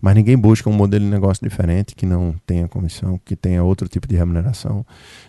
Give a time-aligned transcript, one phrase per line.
[0.02, 3.88] mas ninguém busca um modelo de negócio diferente que não tenha comissão, que tenha outro
[3.88, 4.86] tipo de remuneração.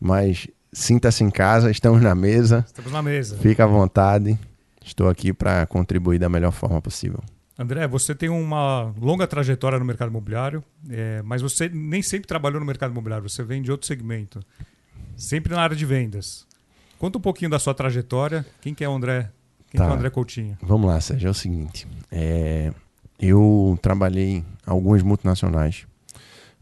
[0.00, 2.64] Mas sinta-se em casa, estamos na mesa.
[2.66, 3.36] Estamos na mesa.
[3.36, 4.38] Fica à vontade.
[4.82, 7.20] Estou aqui para contribuir da melhor forma possível.
[7.58, 12.58] André, você tem uma longa trajetória no mercado imobiliário, é, mas você nem sempre trabalhou
[12.58, 14.40] no mercado imobiliário, você vem de outro segmento.
[15.14, 16.46] Sempre na área de vendas.
[16.98, 18.46] Conta um pouquinho da sua trajetória.
[18.62, 19.30] Quem que é o André
[19.70, 19.86] quem tá.
[19.86, 20.58] é o André Coutinho?
[20.60, 21.28] Vamos lá, Sérgio.
[21.28, 21.86] É o seguinte.
[22.10, 22.72] É,
[23.20, 25.86] eu trabalhei em algumas multinacionais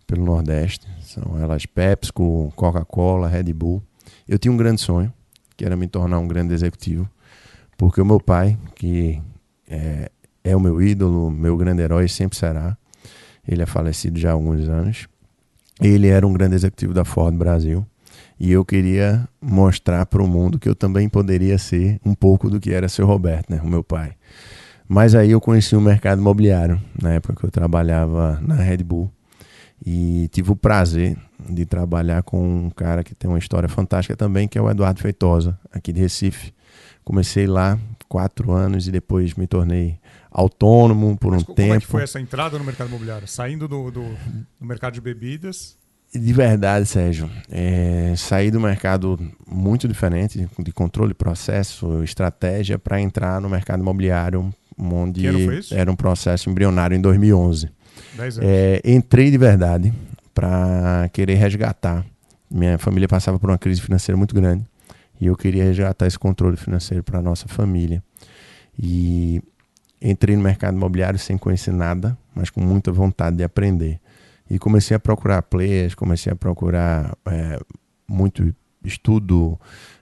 [0.07, 0.87] pelo Nordeste.
[1.03, 3.83] São elas PepsiCo, Coca-Cola, Red Bull.
[4.29, 5.13] Eu tinha um grande sonho,
[5.57, 7.09] que era me tornar um grande executivo.
[7.79, 9.23] Porque o meu pai, que
[9.67, 10.11] é,
[10.45, 12.77] é o meu ídolo, meu grande herói, sempre será.
[13.47, 15.09] Ele é falecido já há alguns anos.
[15.81, 17.87] Ele era um grande executivo da Ford Brasil.
[18.41, 22.61] E eu queria mostrar para o mundo que eu também poderia ser um pouco do
[22.61, 24.13] que era seu Roberto, né, o meu pai.
[24.89, 29.13] Mas aí eu conheci o mercado imobiliário, na época que eu trabalhava na Red Bull.
[29.85, 31.17] E tive o prazer
[31.49, 35.01] de trabalhar com um cara que tem uma história fantástica também, que é o Eduardo
[35.01, 36.53] Feitosa, aqui de Recife.
[37.05, 37.79] Comecei lá
[38.09, 39.99] quatro anos e depois me tornei
[40.31, 41.69] autônomo por Mas um como tempo.
[41.69, 43.29] Como é que foi essa entrada no mercado imobiliário?
[43.29, 44.03] Saindo do, do,
[44.59, 45.78] do mercado de bebidas
[46.15, 53.41] de verdade, Sérgio, é, saí do mercado muito diferente de controle, processo, estratégia para entrar
[53.41, 55.27] no mercado imobiliário, onde
[55.73, 57.71] era um processo embrionário em 2011.
[58.17, 58.51] Dez anos.
[58.51, 59.93] É, entrei de verdade
[60.33, 62.05] para querer resgatar.
[62.51, 64.65] Minha família passava por uma crise financeira muito grande
[65.21, 68.03] e eu queria resgatar esse controle financeiro para nossa família.
[68.81, 69.43] E
[70.01, 74.01] entrei no mercado imobiliário sem conhecer nada, mas com muita vontade de aprender.
[74.51, 77.61] E comecei a procurar players, comecei a procurar é,
[78.07, 79.59] muito estudo,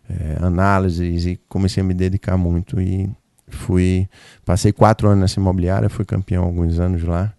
[0.09, 3.11] é, análises e comecei a me dedicar muito e
[3.49, 4.09] fui
[4.45, 7.33] passei quatro anos nessa imobiliária, fui campeão alguns anos lá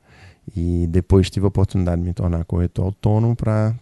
[0.56, 3.75] e depois tive a oportunidade de me tornar corretor autônomo para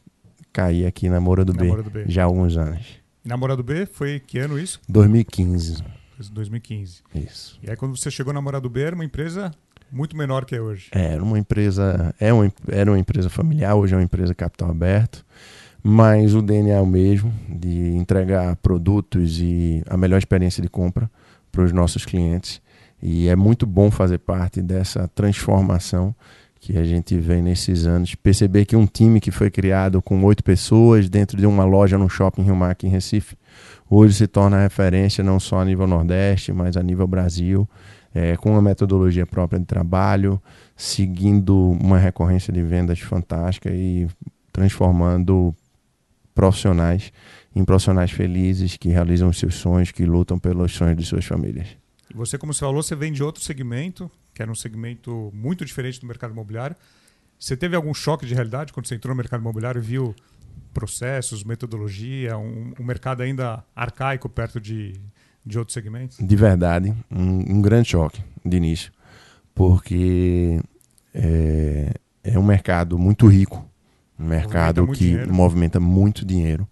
[0.51, 2.99] cair aqui na Moura do, na B, Moura do B já há alguns anos.
[3.23, 4.79] E na Moura do B foi que ano isso?
[4.87, 5.83] 2015.
[6.31, 7.01] 2015.
[7.13, 7.59] Isso.
[7.61, 9.51] E aí quando você chegou na Moura do B era uma empresa
[9.91, 10.87] muito menor que é hoje.
[10.91, 14.69] É, era uma empresa, é uma, era uma empresa familiar, hoje é uma empresa capital
[14.69, 15.25] aberto,
[15.83, 21.09] mas o DNA é o mesmo, de entregar produtos e a melhor experiência de compra
[21.51, 22.61] para os nossos clientes.
[23.01, 26.15] E é muito bom fazer parte dessa transformação
[26.59, 28.15] que a gente vem nesses anos.
[28.15, 32.09] Perceber que um time que foi criado com oito pessoas dentro de uma loja no
[32.09, 33.37] shopping Rio Mar em Recife,
[33.87, 37.69] hoje se torna referência não só a nível Nordeste, mas a nível Brasil,
[38.15, 40.41] é, com uma metodologia própria de trabalho,
[40.73, 44.07] seguindo uma recorrência de vendas fantástica e
[44.53, 45.53] transformando
[46.33, 47.11] profissionais
[47.53, 51.67] em profissionais felizes que realizam os seus sonhos, que lutam pelos sonhos de suas famílias.
[52.13, 55.99] Você, como você falou, você vem de outro segmento, que era um segmento muito diferente
[55.99, 56.75] do mercado imobiliário.
[57.37, 60.15] Você teve algum choque de realidade quando você entrou no mercado imobiliário e viu
[60.73, 64.93] processos, metodologia, um, um mercado ainda arcaico perto de,
[65.45, 66.17] de outros segmentos?
[66.19, 68.91] De verdade, um, um grande choque de início,
[69.53, 70.59] porque
[71.13, 71.93] é,
[72.23, 73.65] é um mercado muito rico,
[74.19, 75.33] um mercado movimenta que dinheiro.
[75.33, 76.67] movimenta muito dinheiro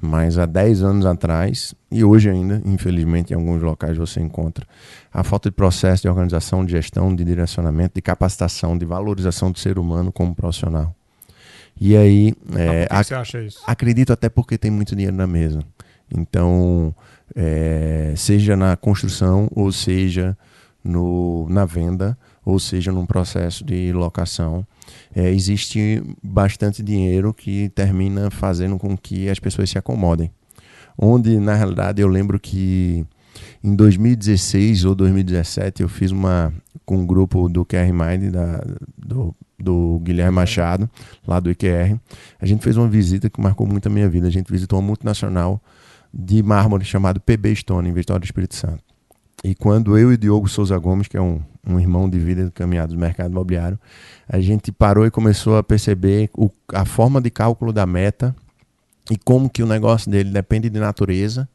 [0.00, 4.66] mas há 10 anos atrás, e hoje ainda, infelizmente, em alguns locais você encontra,
[5.12, 9.58] a falta de processo de organização, de gestão, de direcionamento, de capacitação, de valorização do
[9.58, 10.94] ser humano como profissional.
[11.80, 12.34] E aí.
[12.54, 13.60] É, por que você acha isso?
[13.66, 15.60] Acredito até porque tem muito dinheiro na mesa.
[16.12, 16.94] Então,
[17.40, 20.36] é, seja na construção, ou seja
[20.82, 24.66] no, na venda, ou seja num processo de locação
[25.14, 30.30] é, existe bastante dinheiro que termina fazendo com que as pessoas se acomodem.
[30.96, 33.06] Onde, na realidade, eu lembro que
[33.62, 36.52] em 2016 ou 2017 eu fiz uma
[36.84, 38.64] com um grupo do QR Mind, da,
[38.96, 40.90] do, do Guilherme Machado,
[41.26, 42.00] lá do IQR.
[42.40, 44.26] A gente fez uma visita que marcou muito a minha vida.
[44.26, 45.62] A gente visitou uma multinacional
[46.20, 48.82] de mármore chamado PB Stone, em Vitória do Espírito Santo.
[49.44, 52.50] E quando eu e o Diogo Souza Gomes, que é um, um irmão de vida
[52.52, 53.78] caminhado do mercado imobiliário,
[54.28, 58.34] a gente parou e começou a perceber o, a forma de cálculo da meta
[59.08, 61.48] e como que o negócio dele depende de natureza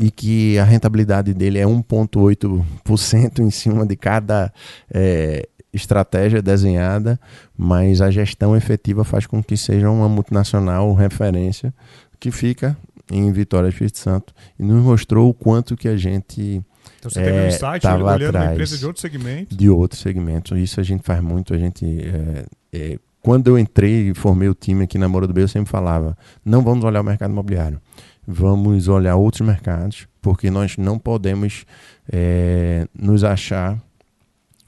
[0.00, 4.52] e que a rentabilidade dele é 1,8% em cima de cada
[4.92, 7.20] é, estratégia desenhada,
[7.56, 11.72] mas a gestão efetiva faz com que seja uma multinacional referência
[12.18, 12.76] que fica
[13.10, 16.62] em Vitória Espírito Santo e nos mostrou o quanto que a gente
[16.98, 19.56] então você é, teve um insight olhando uma empresa de outro segmento?
[19.56, 20.56] De outro segmento.
[20.56, 21.52] Isso a gente faz muito.
[21.52, 21.84] A gente.
[21.84, 25.48] É, é, quando eu entrei e formei o time aqui na Moura do B, eu
[25.48, 27.80] sempre falava: não vamos olhar o mercado imobiliário.
[28.24, 31.66] Vamos olhar outros mercados, porque nós não podemos
[32.10, 33.76] é, nos achar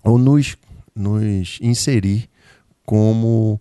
[0.03, 0.57] ou nos,
[0.95, 2.29] nos inserir
[2.85, 3.61] como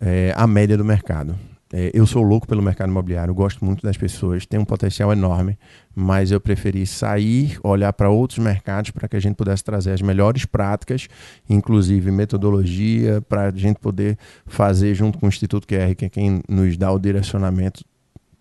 [0.00, 1.38] é, a média do mercado.
[1.76, 5.58] É, eu sou louco pelo mercado imobiliário, gosto muito das pessoas, tem um potencial enorme,
[5.92, 10.00] mas eu preferi sair, olhar para outros mercados para que a gente pudesse trazer as
[10.00, 11.08] melhores práticas,
[11.50, 14.16] inclusive metodologia, para a gente poder
[14.46, 17.84] fazer junto com o Instituto QR, que é quem nos dá o direcionamento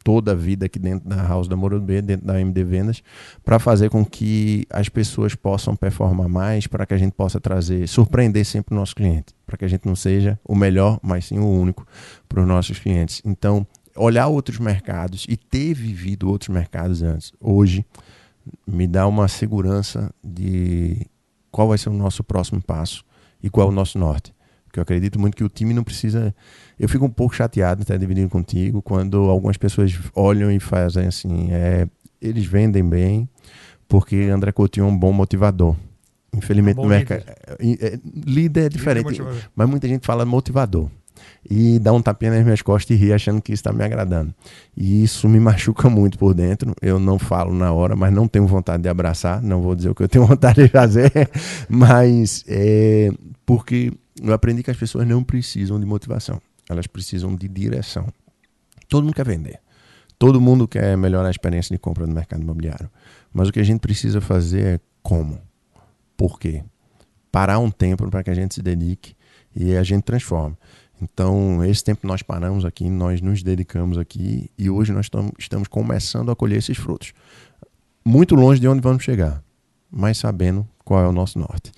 [0.04, 3.04] toda a vida aqui dentro da House da Morumbi, dentro da MD Vendas,
[3.44, 7.88] para fazer com que as pessoas possam performar mais, para que a gente possa trazer,
[7.88, 11.40] surpreender sempre o nosso cliente, para que a gente não seja o melhor, mas sim
[11.40, 11.86] o único
[12.28, 13.22] para os nossos clientes.
[13.24, 13.66] Então,
[13.96, 17.86] olhar outros mercados e ter vivido outros mercados antes, hoje,
[18.68, 21.08] me dá uma segurança de
[21.52, 23.06] qual vai ser o nosso próximo passo
[23.42, 24.33] e qual é o nosso norte.
[24.74, 26.34] Porque eu acredito muito que o time não precisa.
[26.80, 31.50] Eu fico um pouco chateado até dividindo contigo quando algumas pessoas olham e fazem assim.
[31.52, 31.88] É,
[32.20, 33.30] eles vendem bem
[33.88, 35.76] porque André Coutinho é um bom motivador.
[36.36, 37.24] Infelizmente, um no mercado.
[37.60, 37.84] Líder.
[37.84, 40.90] É, líder é diferente, líder mas muita gente fala motivador.
[41.48, 44.34] E dá um tapinha nas minhas costas e ri achando que isso está me agradando.
[44.76, 46.74] E isso me machuca muito por dentro.
[46.82, 49.40] Eu não falo na hora, mas não tenho vontade de abraçar.
[49.40, 51.12] Não vou dizer o que eu tenho vontade de fazer,
[51.70, 53.12] mas é
[53.46, 58.08] porque eu aprendi que as pessoas não precisam de motivação, elas precisam de direção.
[58.88, 59.60] Todo mundo quer vender.
[60.20, 62.90] Todo mundo quer melhorar a experiência de compra no mercado imobiliário.
[63.34, 65.40] Mas o que a gente precisa fazer é como.
[66.16, 66.64] Por quê?
[67.32, 69.16] Parar um tempo para que a gente se dedique
[69.56, 70.56] e a gente transforme.
[71.02, 76.32] Então, esse tempo nós paramos aqui, nós nos dedicamos aqui e hoje nós estamos começando
[76.32, 77.14] a colher esses frutos.
[78.06, 79.44] Muito longe de onde vamos chegar,
[79.92, 81.72] mas sabendo qual é o nosso norte.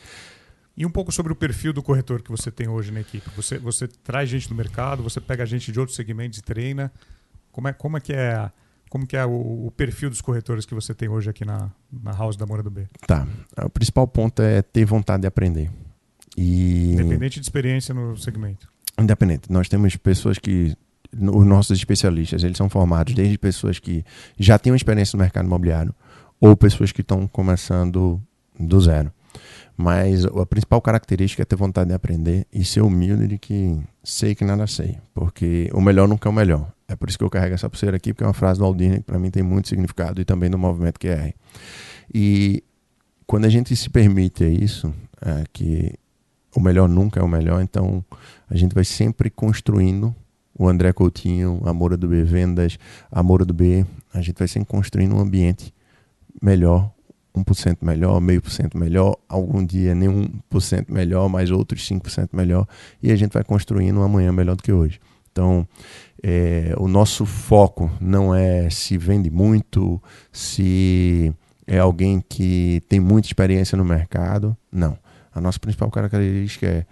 [0.78, 3.30] E um pouco sobre o perfil do corretor que você tem hoje na equipe.
[3.36, 6.92] Você, você traz gente do mercado, você pega gente de outros segmentos e treina.
[7.52, 8.52] Como é, como é que é,
[8.90, 12.12] como que é o, o perfil dos corretores que você tem hoje aqui na, na
[12.12, 12.88] House da Moura do B?
[13.08, 13.26] Tá.
[13.64, 15.72] O principal ponto é ter vontade de aprender.
[16.36, 16.92] E...
[16.92, 18.70] Independente de experiência no segmento.
[19.00, 19.50] Independente.
[19.50, 20.76] Nós temos pessoas que
[21.18, 24.04] os nossos especialistas, eles são formados desde pessoas que
[24.38, 25.96] já têm experiência no mercado imobiliário
[26.40, 28.22] ou pessoas que estão começando
[28.60, 29.12] do zero.
[29.78, 34.34] Mas a principal característica é ter vontade de aprender e ser humilde de que sei
[34.34, 36.72] que nada sei, porque o melhor nunca é o melhor.
[36.88, 38.98] É por isso que eu carrego essa pulseira aqui, porque é uma frase do Aldini
[38.98, 41.34] que para mim tem muito significado e também do movimento QR.
[42.14, 42.64] E
[43.26, 45.94] quando a gente se permite isso, é que
[46.56, 48.04] o melhor nunca é o melhor, então
[48.50, 50.16] a gente vai sempre construindo
[50.58, 52.78] o André Coutinho, a Moura do B Vendas,
[53.12, 55.74] a Moura do B, a gente vai sempre construindo um ambiente
[56.42, 56.92] melhor,
[57.36, 60.10] 1% melhor, meio por cento melhor, algum dia nem
[60.52, 62.68] 1% melhor, mas outros 5% melhor,
[63.02, 65.00] e a gente vai construindo um amanhã melhor do que hoje.
[65.32, 65.68] Então,
[66.24, 70.02] é, o nosso foco não é se vende muito,
[70.32, 71.34] se
[71.68, 74.98] é alguém que tem muita experiência no mercado, não.
[75.34, 76.86] A nossa principal característica é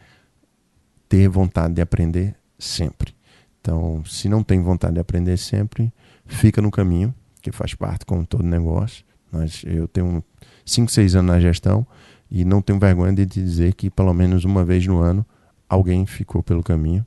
[1.07, 3.15] ter vontade de aprender sempre.
[3.61, 5.93] Então, se não tem vontade de aprender sempre,
[6.25, 9.05] fica no caminho, que faz parte como todo negócio.
[9.31, 10.23] Mas eu tenho
[10.65, 11.85] 5, 6 anos na gestão
[12.29, 15.25] e não tenho vergonha de dizer que pelo menos uma vez no ano
[15.69, 17.05] alguém ficou pelo caminho,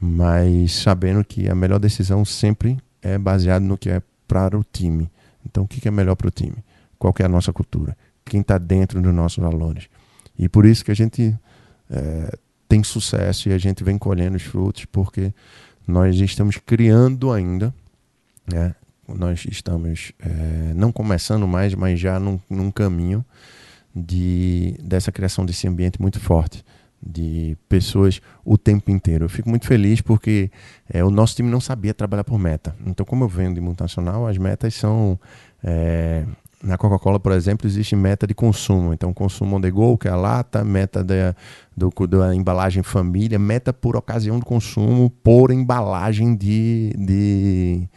[0.00, 5.10] mas sabendo que a melhor decisão sempre é baseada no que é para o time.
[5.44, 6.56] Então, o que é melhor para o time?
[6.98, 7.96] Qual é a nossa cultura?
[8.24, 9.88] Quem está dentro dos nossos valores?
[10.38, 11.38] E por isso que a gente
[11.90, 15.32] é, tem sucesso e a gente vem colhendo os frutos, porque
[15.86, 17.74] nós estamos criando ainda,
[18.50, 18.74] né?
[19.08, 23.24] Nós estamos é, não começando mais, mas já num, num caminho
[23.94, 26.64] de, dessa criação desse ambiente muito forte
[27.06, 29.26] de pessoas o tempo inteiro.
[29.26, 30.50] Eu fico muito feliz porque
[30.88, 32.74] é, o nosso time não sabia trabalhar por meta.
[32.86, 35.18] Então, como eu venho de multinacional, as metas são
[35.62, 36.24] é,
[36.64, 38.94] na Coca-Cola, por exemplo, existe meta de consumo.
[38.94, 41.36] Então, consumo on the go, que é a lata, meta da,
[41.76, 47.88] do, da embalagem família, meta por ocasião do consumo por embalagem de, de,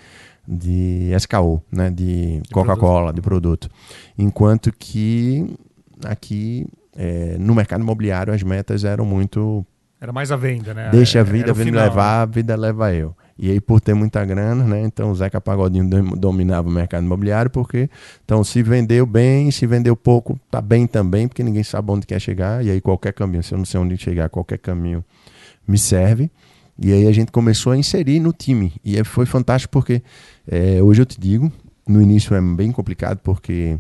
[0.48, 1.89] de SKU, né?
[1.89, 3.70] de, de Coca-Cola, de produto.
[4.18, 5.58] Enquanto que
[6.06, 9.66] aqui, é, no mercado imobiliário, as metas eram muito...
[10.00, 10.89] Era mais a venda, né?
[10.92, 13.16] Deixa a vida vir levar, a vida leva eu.
[13.39, 14.82] E aí, por ter muita grana, né?
[14.82, 17.89] Então o Zeca Pagodinho dominava o mercado imobiliário, porque
[18.25, 22.20] então se vendeu bem, se vendeu pouco, tá bem também, porque ninguém sabe onde quer
[22.20, 22.66] chegar.
[22.66, 25.04] E aí qualquer caminho, se eu não sei onde chegar, qualquer caminho
[25.68, 26.32] me serve.
[26.80, 28.74] E aí a gente começou a inserir no time.
[28.84, 30.02] E foi fantástico porque
[30.48, 31.52] é, hoje eu te digo,
[31.88, 33.78] no início é bem complicado porque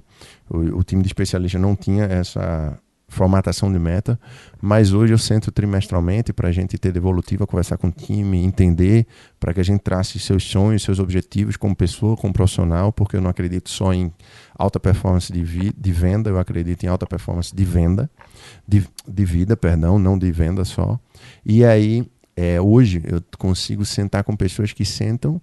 [0.49, 4.19] o, o time de especialista não tinha essa formatação de meta,
[4.61, 9.07] mas hoje eu sento trimestralmente para a gente ter devolutiva, conversar com o time, entender,
[9.39, 13.21] para que a gente trace seus sonhos, seus objetivos como pessoa, como profissional, porque eu
[13.21, 14.11] não acredito só em
[14.57, 18.09] alta performance de, vi, de venda, eu acredito em alta performance de venda,
[18.67, 20.99] de, de vida, perdão, não de venda só.
[21.45, 22.05] E aí,
[22.37, 25.41] é, hoje eu consigo sentar com pessoas que sentam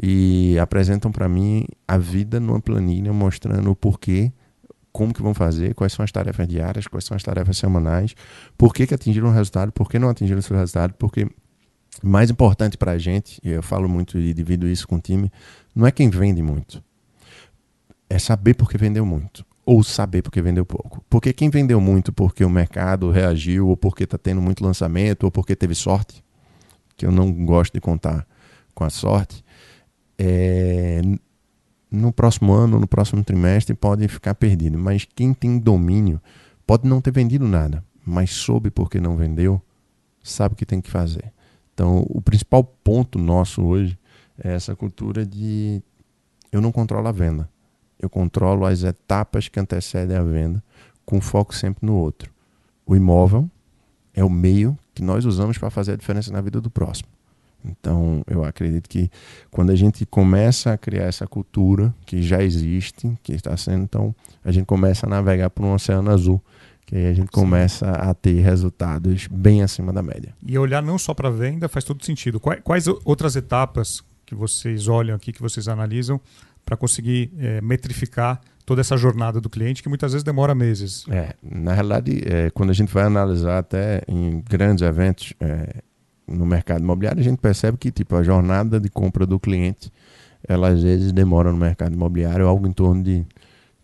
[0.00, 4.30] e apresentam para mim a vida numa planilha, mostrando o porquê
[4.92, 8.14] como que vão fazer, quais são as tarefas diárias, quais são as tarefas semanais,
[8.58, 11.26] por que, que atingiram o resultado, por que não atingiram o seu resultado, porque
[12.02, 15.32] mais importante para a gente, e eu falo muito e divido isso com o time,
[15.74, 16.84] não é quem vende muito,
[18.08, 21.04] é saber por que vendeu muito, ou saber por que vendeu pouco.
[21.08, 25.30] Porque quem vendeu muito porque o mercado reagiu, ou porque está tendo muito lançamento, ou
[25.30, 26.23] porque teve sorte,
[26.96, 28.26] que eu não gosto de contar
[28.74, 29.44] com a sorte,
[30.18, 31.00] é,
[31.90, 34.78] no próximo ano, no próximo trimestre, pode ficar perdido.
[34.78, 36.20] Mas quem tem domínio
[36.66, 39.60] pode não ter vendido nada, mas soube porque não vendeu,
[40.22, 41.32] sabe o que tem que fazer.
[41.72, 43.98] Então, o principal ponto nosso hoje
[44.42, 45.82] é essa cultura de
[46.52, 47.48] eu não controlo a venda,
[47.98, 50.62] eu controlo as etapas que antecedem a venda,
[51.04, 52.32] com foco sempre no outro.
[52.86, 53.50] O imóvel
[54.12, 57.08] é o meio que nós usamos para fazer a diferença na vida do próximo.
[57.64, 59.10] Então, eu acredito que
[59.50, 64.14] quando a gente começa a criar essa cultura que já existe, que está sendo, então
[64.44, 66.42] a gente começa a navegar por um oceano azul,
[66.84, 70.34] que aí a gente começa a ter resultados bem acima da média.
[70.46, 72.38] E olhar não só para a venda faz todo sentido.
[72.38, 76.20] Quais, quais, outras etapas que vocês olham aqui, que vocês analisam,
[76.64, 81.04] para conseguir é, metrificar toda essa jornada do cliente, que muitas vezes demora meses?
[81.10, 85.82] É, na realidade, é, quando a gente vai analisar até em grandes eventos, é,
[86.26, 89.92] no mercado imobiliário, a gente percebe que tipo, a jornada de compra do cliente,
[90.46, 93.24] ela às vezes demora no mercado imobiliário algo em torno de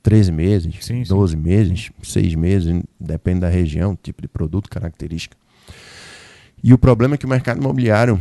[0.03, 1.39] 13 meses, sim, 12 sim.
[1.39, 5.37] meses, 6 meses, depende da região, tipo de produto, característica.
[6.63, 8.21] E o problema é que o mercado imobiliário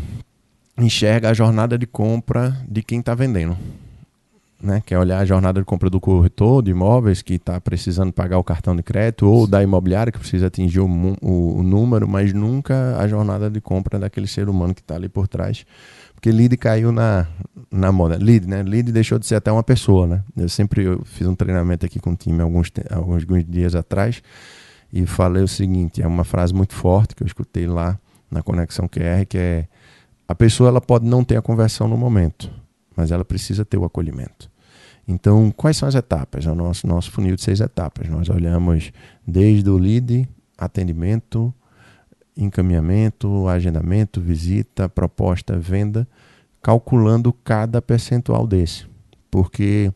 [0.78, 3.58] enxerga a jornada de compra de quem está vendendo
[4.62, 8.12] né, que é olhar a jornada de compra do corretor de imóveis que está precisando
[8.12, 10.88] pagar o cartão de crédito ou da imobiliária que precisa atingir o,
[11.22, 15.08] o, o, número, mas nunca a jornada de compra daquele ser humano que está ali
[15.08, 15.66] por trás.
[16.14, 17.26] Porque lead caiu na,
[17.72, 18.18] na moda.
[18.18, 18.62] Lead, né?
[18.62, 20.24] Lead deixou de ser até uma pessoa, né?
[20.36, 24.22] Eu sempre eu fiz um treinamento aqui com o time alguns, alguns dias atrás
[24.92, 27.98] e falei o seguinte: é uma frase muito forte que eu escutei lá
[28.30, 29.68] na Conexão QR, que é
[30.28, 32.52] a pessoa ela pode não ter a conversão no momento,
[33.00, 34.52] mas ela precisa ter o acolhimento.
[35.08, 36.46] Então, quais são as etapas?
[36.46, 38.10] É o nosso, nosso funil de seis etapas.
[38.10, 38.92] Nós olhamos
[39.26, 40.28] desde o lead,
[40.58, 41.54] atendimento,
[42.36, 46.06] encaminhamento, agendamento, visita, proposta, venda,
[46.62, 48.86] calculando cada percentual desse.
[49.32, 49.94] Porque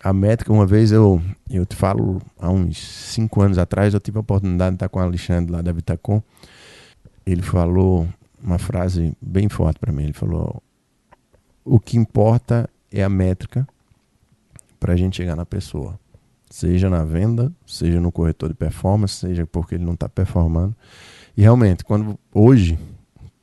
[0.00, 4.18] a métrica, uma vez eu, eu te falo, há uns cinco anos atrás, eu tive
[4.18, 6.22] a oportunidade de estar com o Alexandre lá da Vitacom.
[7.26, 8.06] Ele falou
[8.40, 10.04] uma frase bem forte para mim.
[10.04, 10.62] Ele falou:
[11.68, 13.66] O que importa é a métrica
[14.78, 15.98] para a gente chegar na pessoa.
[16.48, 20.76] Seja na venda, seja no corretor de performance, seja porque ele não está performando.
[21.36, 22.78] E realmente, quando hoje,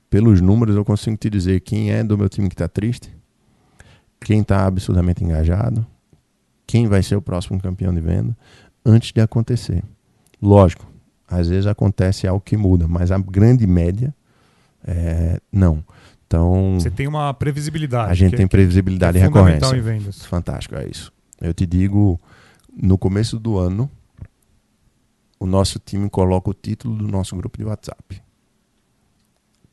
[0.09, 3.13] pelos números, eu consigo te dizer quem é do meu time que está triste,
[4.21, 5.85] quem está absurdamente engajado,
[6.65, 8.37] quem vai ser o próximo campeão de venda,
[8.85, 9.83] antes de acontecer.
[10.41, 10.85] Lógico,
[11.27, 14.15] às vezes acontece algo que muda, mas a grande média,
[14.85, 15.83] é, não.
[16.33, 18.09] Então, Você tem uma previsibilidade.
[18.11, 19.93] a gente que- tem previsibilidade que e é fundamental recorrência.
[19.95, 20.25] em vendas.
[20.25, 21.13] Fantástico, é isso.
[21.39, 22.19] Eu te digo,
[22.75, 23.87] no começo do ano,
[25.39, 28.19] o nosso time coloca o título do nosso grupo de WhatsApp.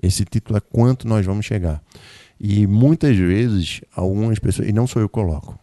[0.03, 1.83] Esse título é quanto nós vamos chegar.
[2.39, 5.59] E muitas vezes, algumas pessoas, e não sou eu que coloco.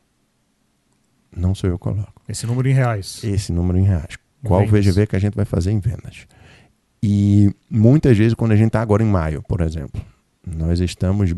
[1.36, 2.22] Não sou eu que coloco.
[2.28, 3.24] Esse número em reais.
[3.24, 4.18] Esse número em reais.
[4.44, 4.86] Qual o Vendas.
[4.86, 6.26] VGV que a gente vai fazer em vendas?
[7.04, 10.02] E muitas vezes, quando a gente está agora em maio, por exemplo,
[10.56, 11.34] nós estamos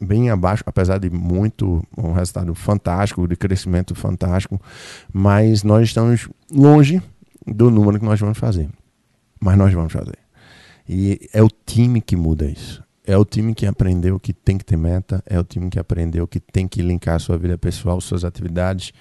[0.00, 4.60] bem abaixo, apesar de muito, um resultado fantástico, de crescimento fantástico,
[5.12, 7.02] mas nós estamos longe
[7.46, 8.68] do número que nós vamos fazer.
[9.40, 10.18] Mas nós vamos fazer.
[10.88, 12.82] E é o time que muda isso.
[13.04, 16.26] É o time que aprendeu que tem que ter meta, é o time que aprendeu
[16.26, 18.92] que tem que linkar a sua vida pessoal, suas atividades,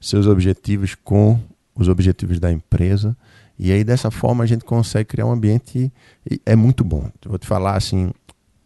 [0.00, 1.38] seus objetivos com
[1.74, 3.16] os objetivos da empresa.
[3.58, 5.90] E aí, dessa forma, a gente consegue criar um ambiente.
[6.44, 7.10] É muito bom.
[7.24, 8.12] Vou te falar assim: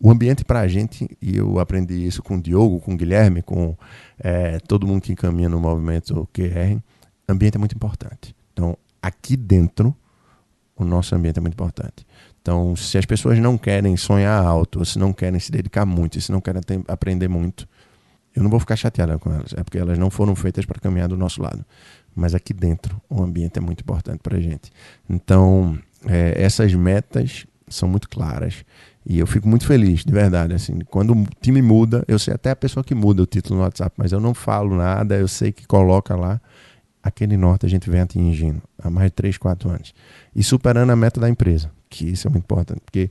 [0.02, 3.42] o ambiente para a gente, e eu aprendi isso com o Diogo, com o Guilherme,
[3.42, 3.76] com
[4.18, 6.80] eh, todo mundo que caminha no movimento QR,
[7.28, 8.34] ambiente é muito importante.
[8.52, 9.94] Então, aqui dentro,
[10.74, 12.06] o nosso ambiente é muito importante.
[12.40, 16.32] Então, se as pessoas não querem sonhar alto, se não querem se dedicar muito, se
[16.32, 17.68] não querem aprender muito,
[18.34, 19.52] eu não vou ficar chateada com elas.
[19.54, 21.64] É porque elas não foram feitas para caminhar do nosso lado.
[22.14, 24.72] Mas aqui dentro, o ambiente é muito importante para a gente.
[25.08, 28.64] Então, é, essas metas são muito claras.
[29.04, 30.54] E eu fico muito feliz, de verdade.
[30.54, 33.64] Assim, quando o time muda, eu sei até a pessoa que muda o título no
[33.64, 36.40] WhatsApp, mas eu não falo nada, eu sei que coloca lá.
[37.02, 39.94] Aquele norte a gente vem atingindo há mais de 3, 4 anos.
[40.36, 42.80] E superando a meta da empresa, que isso é muito importante.
[42.84, 43.10] Porque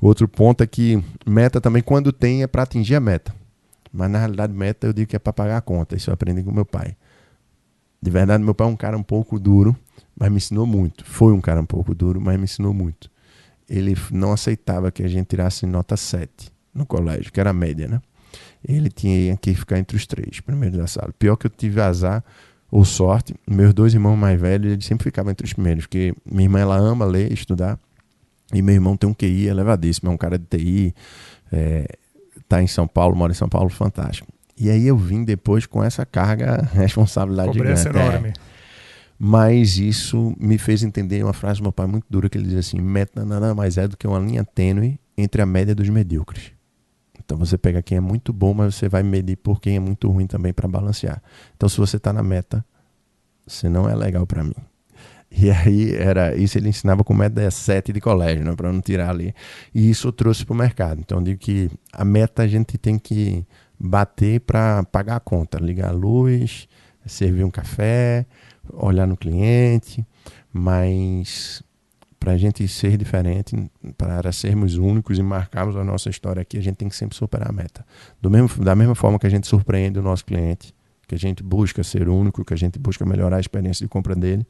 [0.00, 3.34] outro ponto é que meta também, quando tem, é para atingir a meta.
[3.92, 5.96] Mas na realidade, meta eu digo que é para pagar a conta.
[5.96, 6.96] Isso eu aprendi com meu pai.
[8.00, 9.76] De verdade, meu pai é um cara um pouco duro,
[10.16, 11.04] mas me ensinou muito.
[11.04, 13.10] Foi um cara um pouco duro, mas me ensinou muito.
[13.68, 17.88] Ele não aceitava que a gente tirasse nota 7 no colégio, que era a média,
[17.88, 18.00] né?
[18.66, 21.12] Ele tinha que ficar entre os três primeiros da sala.
[21.18, 22.24] Pior que eu tive azar
[22.70, 26.44] ou sorte, meus dois irmãos mais velhos, eles sempre ficavam entre os primeiros, porque minha
[26.44, 27.78] irmã ela ama ler, estudar,
[28.52, 30.94] e meu irmão tem um QI elevadíssimo, é um cara de TI,
[31.52, 31.86] é,
[32.48, 34.28] tá em São Paulo, mora em São Paulo, fantástico.
[34.58, 38.26] E aí eu vim depois com essa carga, responsabilidade Cobrança gigante.
[38.28, 38.32] é.
[39.26, 42.60] Mas isso me fez entender uma frase do meu pai muito dura que ele dizia
[42.60, 46.52] assim: meta nada mais é do que uma linha tênue entre a média dos medíocres.
[47.18, 50.10] Então você pega quem é muito bom, mas você vai medir por quem é muito
[50.10, 51.22] ruim também para balancear.
[51.56, 52.62] Então se você está na meta,
[53.46, 54.52] você não é legal para mim.
[55.30, 59.08] E aí era isso ele ensinava com média 7 de colégio, né, para não tirar
[59.08, 59.34] ali.
[59.74, 61.00] E isso eu trouxe para o mercado.
[61.00, 63.42] Então eu digo que a meta a gente tem que
[63.80, 66.68] bater para pagar a conta, ligar a luz,
[67.06, 68.26] servir um café,
[68.72, 70.06] olhar no cliente,
[70.52, 71.62] mas
[72.18, 76.62] para a gente ser diferente, para sermos únicos e marcarmos a nossa história aqui, a
[76.62, 77.84] gente tem que sempre superar a meta.
[78.20, 80.74] Do mesmo, da mesma forma que a gente surpreende o nosso cliente,
[81.06, 84.14] que a gente busca ser único, que a gente busca melhorar a experiência de compra
[84.14, 84.46] dele,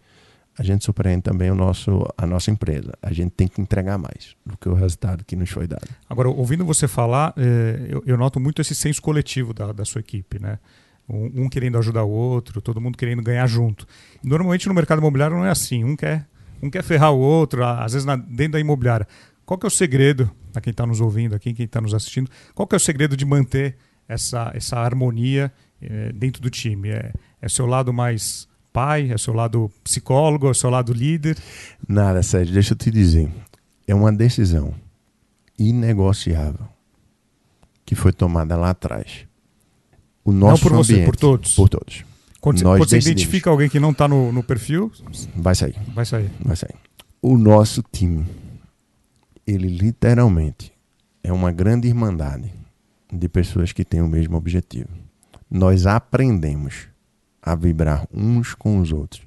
[0.56, 2.92] a gente surpreende também o nosso, a nossa empresa.
[3.02, 5.88] A gente tem que entregar mais do que o resultado que nos foi dado.
[6.08, 10.38] Agora, ouvindo você falar, eh, eu, noto muito esse senso coletivo da, da sua equipe,
[10.38, 10.60] né?
[11.08, 13.86] Um, querendo ajudar o outro, todo mundo querendo ganhar junto.
[14.22, 15.84] Normalmente no mercado imobiliário não é assim.
[15.84, 16.26] Um quer,
[16.62, 19.06] um quer ferrar o outro, às vezes na- dentro da imobiliária.
[19.44, 22.30] Qual que é o segredo, para quem está nos ouvindo aqui, quem está nos assistindo,
[22.54, 23.76] qual que é o segredo de manter
[24.08, 26.88] essa, essa harmonia eh, dentro do time?
[26.88, 27.12] É,
[27.42, 31.36] é seu lado mais pai, é seu lado psicólogo, é seu lado líder?
[31.86, 33.30] Nada, Sérgio, deixa eu te dizer.
[33.86, 34.74] É uma decisão
[35.58, 36.66] inegociável
[37.84, 39.26] que foi tomada lá atrás.
[40.24, 41.54] O nosso por você, ambiente, por todos.
[41.54, 42.04] Por todos.
[42.40, 44.90] Quando, você- quando você identifica alguém que não está no, no perfil,
[45.36, 46.30] Vai sair, vai sair.
[46.40, 46.74] vai sair.
[47.22, 48.26] o nosso time,
[49.46, 50.72] ele literalmente
[51.22, 52.52] é uma grande irmandade
[53.12, 54.88] de pessoas que têm o mesmo objetivo.
[55.50, 56.88] Nós aprendemos
[57.42, 59.22] a vibrar uns com os outros,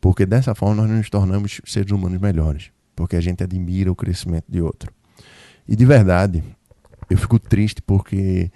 [0.00, 4.44] porque dessa forma nós nos tornamos seres humanos melhores, porque a gente admira o crescimento
[4.48, 4.90] de outro.
[5.66, 6.42] E de verdade,
[7.10, 8.50] eu fico triste porque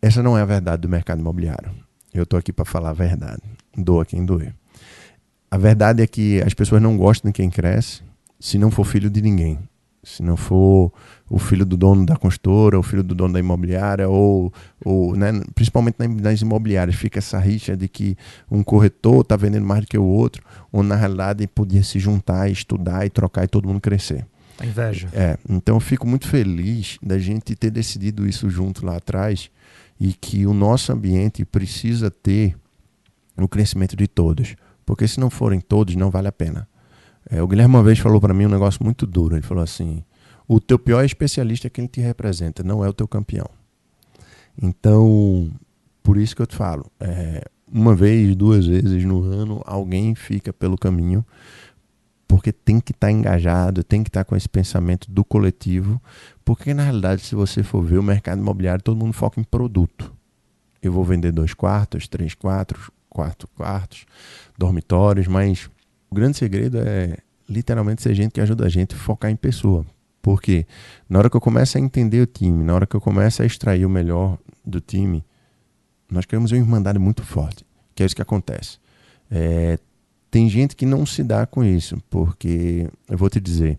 [0.00, 1.70] essa não é a verdade do mercado imobiliário.
[2.12, 3.42] Eu estou aqui para falar a verdade.
[3.76, 4.54] Doa quem doer.
[5.50, 8.02] A verdade é que as pessoas não gostam de quem cresce
[8.38, 9.58] se não for filho de ninguém.
[10.02, 10.92] Se não for
[11.28, 14.52] o filho do dono da construtora, o filho do dono da imobiliária, ou,
[14.84, 18.16] ou né, principalmente nas imobiliárias, fica essa rixa de que
[18.50, 22.48] um corretor está vendendo mais do que o outro, ou na realidade podia se juntar,
[22.48, 24.24] estudar e trocar e todo mundo crescer.
[24.58, 25.08] A inveja.
[25.12, 29.50] É, então eu fico muito feliz da gente ter decidido isso junto lá atrás
[30.00, 32.56] e que o nosso ambiente precisa ter
[33.36, 34.56] o crescimento de todos.
[34.84, 36.68] Porque se não forem todos, não vale a pena.
[37.30, 39.36] É, o Guilherme uma vez falou para mim um negócio muito duro.
[39.36, 40.02] Ele falou assim:
[40.46, 43.48] o teu pior especialista é quem te representa, não é o teu campeão.
[44.60, 45.50] Então,
[46.02, 50.52] por isso que eu te falo, é, uma vez, duas vezes no ano, alguém fica
[50.52, 51.24] pelo caminho,
[52.28, 56.00] porque tem que estar tá engajado, tem que estar tá com esse pensamento do coletivo,
[56.44, 60.14] porque na realidade, se você for ver o mercado imobiliário, todo mundo foca em produto.
[60.80, 64.04] Eu vou vender dois quartos, três quartos, quatro quartos,
[64.56, 65.68] dormitórios, mas
[66.10, 67.16] o grande segredo é
[67.48, 69.84] literalmente ser gente que ajuda a gente a focar em pessoa.
[70.20, 70.66] Porque
[71.08, 73.46] na hora que eu começo a entender o time, na hora que eu começo a
[73.46, 75.24] extrair o melhor do time,
[76.10, 77.64] nós queremos uma irmandade muito forte,
[77.94, 78.78] que é isso que acontece.
[79.30, 79.78] É,
[80.30, 83.78] tem gente que não se dá com isso, porque eu vou te dizer,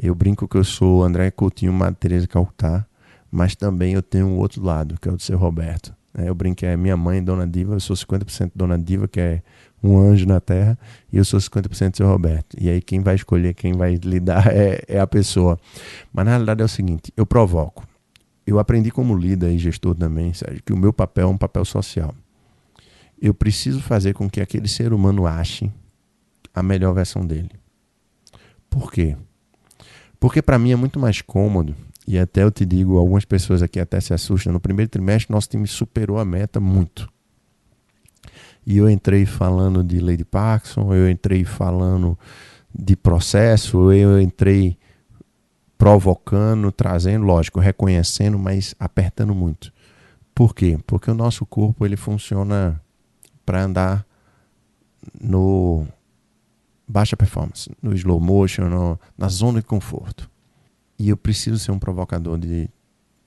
[0.00, 2.86] eu brinco que eu sou André Coutinho, Madre Teresa Calcutá,
[3.30, 5.94] mas também eu tenho um outro lado, que é o do seu Roberto.
[6.14, 9.20] É, eu brinco que é minha mãe, Dona Diva, eu sou 50% Dona Diva, que
[9.20, 9.42] é
[9.82, 10.78] um anjo na terra,
[11.12, 12.56] e eu sou 50% seu Roberto.
[12.60, 15.58] E aí quem vai escolher, quem vai lidar é, é a pessoa.
[16.12, 17.86] Mas na realidade é o seguinte, eu provoco.
[18.46, 21.64] Eu aprendi como líder e gestor também, Sérgio, que o meu papel é um papel
[21.64, 22.14] social.
[23.20, 25.70] Eu preciso fazer com que aquele ser humano ache
[26.54, 27.50] a melhor versão dele.
[28.70, 29.16] Por quê?
[30.20, 31.74] Porque para mim é muito mais cômodo,
[32.06, 34.52] e até eu te digo, algumas pessoas aqui até se assustam.
[34.52, 37.06] No primeiro trimestre, nosso time superou a meta muito.
[38.66, 42.18] E eu entrei falando de Lady Parkinson, eu entrei falando
[42.74, 44.78] de processo, eu entrei
[45.76, 49.72] provocando, trazendo, lógico, reconhecendo, mas apertando muito.
[50.34, 50.78] Por quê?
[50.86, 52.80] Porque o nosso corpo ele funciona
[53.48, 54.06] para andar
[55.18, 55.86] no
[56.86, 60.30] baixa performance, no slow motion, no, na zona de conforto.
[60.98, 62.68] E eu preciso ser um provocador de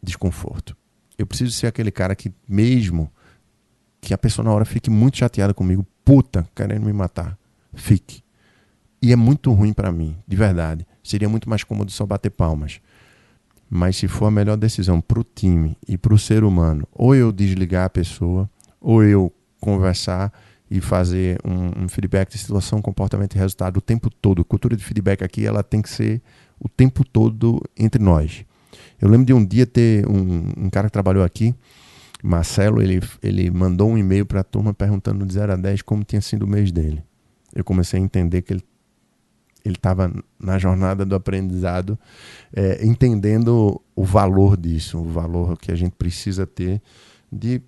[0.02, 0.78] desconforto.
[1.18, 3.12] Eu preciso ser aquele cara que, mesmo
[4.00, 7.36] que a pessoa na hora fique muito chateada comigo, puta, querendo me matar,
[7.74, 8.24] fique.
[9.02, 10.86] E é muito ruim para mim, de verdade.
[11.04, 12.80] Seria muito mais cômodo só bater palmas.
[13.68, 17.16] Mas se for a melhor decisão para o time e para o ser humano, ou
[17.16, 18.48] eu desligar a pessoa,
[18.80, 20.34] ou eu conversar
[20.70, 24.44] e fazer um, um, feedback de situação, comportamento e resultado o tempo todo.
[24.44, 26.22] Cultura de feedback aqui ela tem que ser
[26.60, 28.44] o tempo todo entre nós.
[29.00, 31.56] Eu lembro de um dia ter um, um cara que trabalhou aqui,
[32.24, 36.04] Marcelo, ele, ele mandou um e-mail para a turma perguntando de 0 a 10 como
[36.04, 37.04] tinha sido o mês dele.
[37.54, 38.64] Eu comecei a entender que ele
[39.64, 41.98] ele estava na jornada do aprendizado,
[42.54, 46.82] é, entendendo o valor disso, o valor que a gente precisa ter
[47.32, 47.62] de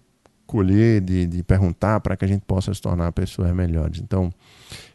[0.54, 4.00] colher, de, de perguntar para que a gente possa se tornar pessoas melhores.
[4.00, 4.32] Então,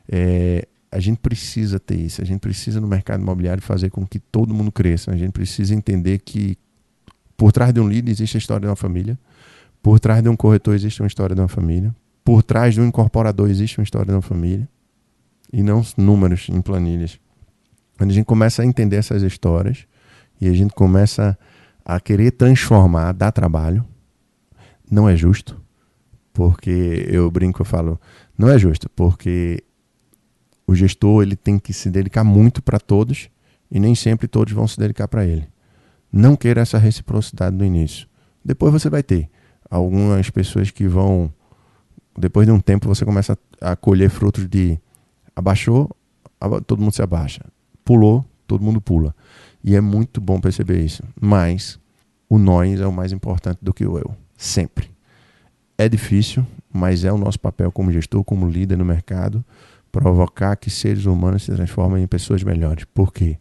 [0.09, 4.21] é, a gente precisa ter isso, a gente precisa no mercado imobiliário fazer com que
[4.21, 6.57] todo mundo cresça, a gente precisa entender que
[7.37, 9.18] por trás de um líder existe a história de uma família,
[9.83, 11.92] por trás de um corretor existe uma história de uma família,
[12.25, 14.68] por trás de um incorporador existe uma história de uma família,
[15.53, 17.18] e não números em planilhas.
[17.97, 19.87] Quando a gente começa a entender essas histórias
[20.40, 21.37] e a gente começa
[21.85, 23.85] a querer transformar, dar trabalho,
[24.90, 25.61] não é justo,
[26.33, 28.01] porque eu brinco, eu falo,
[28.37, 29.62] não é justo, porque
[30.66, 33.29] o gestor ele tem que se dedicar muito para todos
[33.70, 35.48] e nem sempre todos vão se dedicar para ele.
[36.12, 38.09] Não queira essa reciprocidade no início.
[38.44, 39.29] Depois você vai ter
[39.70, 41.33] algumas pessoas que vão,
[42.16, 44.79] depois de um tempo, você começa a colher frutos de
[45.37, 45.90] abaixou,
[46.66, 47.44] todo mundo se abaixa,
[47.85, 49.14] pulou, todo mundo pula.
[49.62, 51.03] E é muito bom perceber isso.
[51.20, 51.79] Mas
[52.29, 54.88] o nós é o mais importante do que o eu sempre.
[55.77, 59.44] É difícil, mas é o nosso papel como gestor, como líder no mercado,
[59.92, 62.85] provocar que seres humanos se transformem em pessoas melhores.
[62.94, 63.38] Por quê?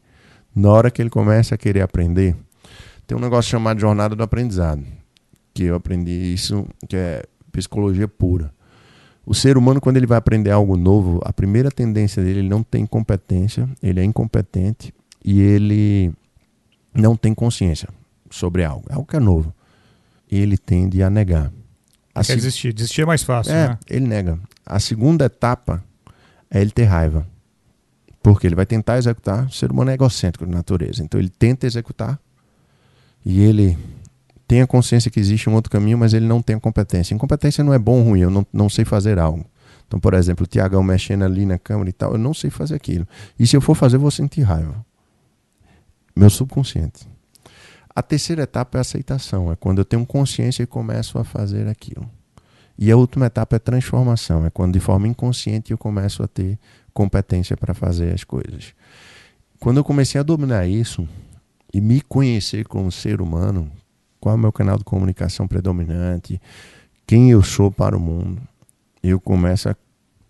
[0.53, 2.35] Na hora que ele começa a querer aprender,
[3.05, 4.83] tem um negócio chamado jornada do aprendizado,
[5.53, 8.51] que eu aprendi isso, que é psicologia pura.
[9.25, 12.63] O ser humano, quando ele vai aprender algo novo, a primeira tendência dele, ele não
[12.63, 16.13] tem competência, ele é incompetente e ele
[16.93, 17.89] não tem consciência
[18.29, 19.53] sobre algo, algo que é novo.
[20.29, 21.51] Ele tende a negar.
[22.13, 22.73] A Quer desistir.
[22.73, 23.79] Desistir é mais fácil, é, né?
[23.89, 24.39] ele nega.
[24.65, 25.83] A segunda etapa
[26.49, 27.27] é ele ter raiva.
[28.21, 29.45] Porque ele vai tentar executar.
[29.45, 31.03] O ser humano é egocêntrico de natureza.
[31.03, 32.19] Então ele tenta executar
[33.25, 33.77] e ele
[34.47, 37.13] tem a consciência que existe um outro caminho, mas ele não tem a competência.
[37.13, 39.45] Incompetência não é bom ou ruim, eu não, não sei fazer algo.
[39.85, 42.75] Então, por exemplo, o Tiagão mexendo ali na câmera e tal, eu não sei fazer
[42.75, 43.07] aquilo.
[43.39, 44.85] E se eu for fazer, eu vou sentir raiva.
[46.15, 47.07] Meu subconsciente.
[47.97, 51.67] A terceira etapa é a aceitação, é quando eu tenho consciência e começo a fazer
[51.67, 52.07] aquilo.
[52.77, 56.59] E a última etapa é transformação, é quando de forma inconsciente eu começo a ter
[56.93, 58.75] competência para fazer as coisas.
[59.59, 61.09] Quando eu comecei a dominar isso
[61.73, 63.67] e me conhecer como ser humano,
[64.19, 66.39] qual é o meu canal de comunicação predominante,
[67.07, 68.39] quem eu sou para o mundo,
[69.01, 69.75] eu começo a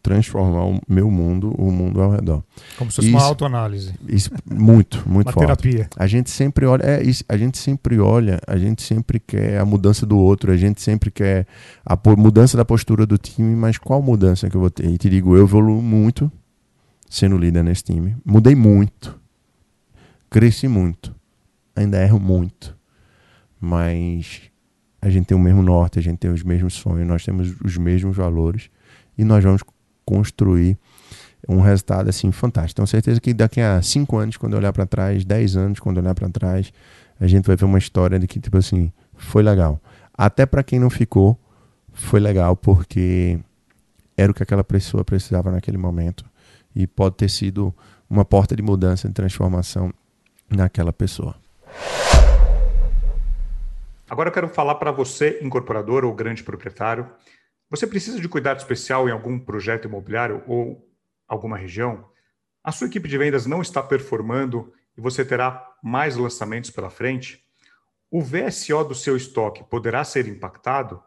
[0.07, 2.43] transformar o meu mundo, o mundo ao redor.
[2.77, 3.93] Como se fosse isso, uma autoanálise.
[4.07, 5.63] Isso, muito, muito uma forte.
[5.63, 5.89] terapia.
[5.95, 9.65] A gente sempre olha, é, isso, a gente sempre olha, a gente sempre quer a
[9.65, 11.45] mudança do outro, a gente sempre quer
[11.85, 14.85] a mudança da postura do time, mas qual mudança que eu vou ter?
[14.85, 16.31] E te digo, eu evoluo muito
[17.09, 18.15] sendo líder nesse time.
[18.25, 19.19] Mudei muito.
[20.29, 21.15] Cresci muito.
[21.75, 22.77] Ainda erro muito
[23.59, 24.41] mas
[25.01, 27.77] a gente tem o mesmo norte, a gente tem os mesmos sonhos, nós temos os
[27.77, 28.69] mesmos valores
[29.17, 29.63] e nós vamos
[30.07, 30.77] construir
[31.47, 32.77] um resultado assim fantástico.
[32.77, 35.97] Tenho certeza que daqui a cinco anos, quando eu olhar para trás, dez anos, quando
[35.97, 36.71] eu olhar para trás,
[37.19, 39.79] a gente vai ver uma história de que tipo assim foi legal.
[40.17, 41.37] Até para quem não ficou,
[41.91, 43.37] foi legal porque
[44.15, 46.25] era o que aquela pessoa precisava naquele momento
[46.75, 47.73] e pode ter sido
[48.09, 49.93] uma porta de mudança, de transformação
[50.49, 51.35] naquela pessoa.
[54.09, 57.05] Agora eu quero falar para você, incorporador ou grande proprietário.
[57.69, 60.89] Você precisa de cuidado especial em algum projeto imobiliário ou
[61.27, 62.09] alguma região?
[62.63, 67.45] A sua equipe de vendas não está performando e você terá mais lançamentos pela frente?
[68.09, 71.03] O VSO do seu estoque poderá ser impactado?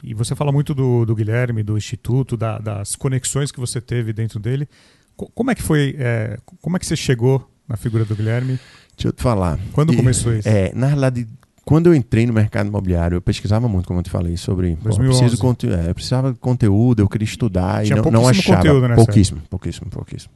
[0.02, 4.12] E você fala muito do, do Guilherme, do Instituto, da, das conexões que você teve
[4.12, 4.68] dentro dele.
[5.16, 8.58] Como é que foi, é, como é que você chegou na figura do Guilherme?
[8.96, 9.58] Deixa eu te falar.
[9.72, 10.48] Quando e, começou isso?
[10.48, 11.26] É, na realidade,
[11.64, 14.76] quando eu entrei no mercado imobiliário, eu pesquisava muito, como eu te falei, sobre.
[14.76, 15.36] Pô, preciso
[15.70, 18.58] é, eu precisava de conteúdo, eu queria estudar Tinha e não, não achava.
[18.58, 19.50] Conteúdo nessa pouquíssimo, época.
[19.50, 20.32] pouquíssimo, pouquíssimo.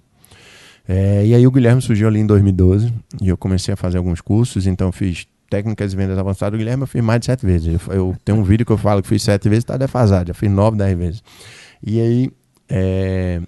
[0.89, 4.21] É, e aí o Guilherme surgiu ali em 2012 e eu comecei a fazer alguns
[4.21, 7.47] cursos, então eu fiz técnicas de vendas avançadas, o Guilherme eu fiz mais de sete
[7.47, 7.81] vezes.
[7.89, 10.35] Eu, eu tenho um vídeo que eu falo que fiz sete vezes, está defasado, já
[10.35, 11.23] fiz nove, dez vezes.
[11.83, 12.31] E aí,
[12.69, 13.41] é,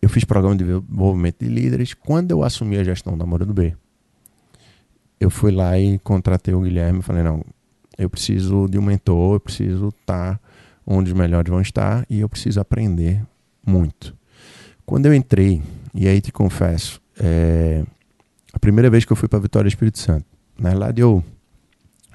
[0.00, 1.94] eu fiz programa de desenvolvimento de líderes.
[1.94, 3.74] Quando eu assumi a gestão da Mora do B,
[5.20, 7.44] eu fui lá e contratei o Guilherme e falei, não,
[7.96, 10.40] eu preciso de um mentor, eu preciso estar
[10.84, 13.22] onde os melhores vão estar e eu preciso aprender
[13.64, 14.16] muito.
[14.84, 15.62] Quando eu entrei,
[15.94, 17.84] e aí te confesso, é,
[18.52, 20.26] a primeira vez que eu fui para Vitória Espírito Santo,
[20.58, 21.22] na verdade, eu,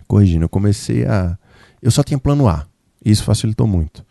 [0.07, 1.37] corrigindo, eu comecei a.
[1.81, 2.65] Eu só tinha plano A.
[3.03, 4.05] Isso facilitou muito.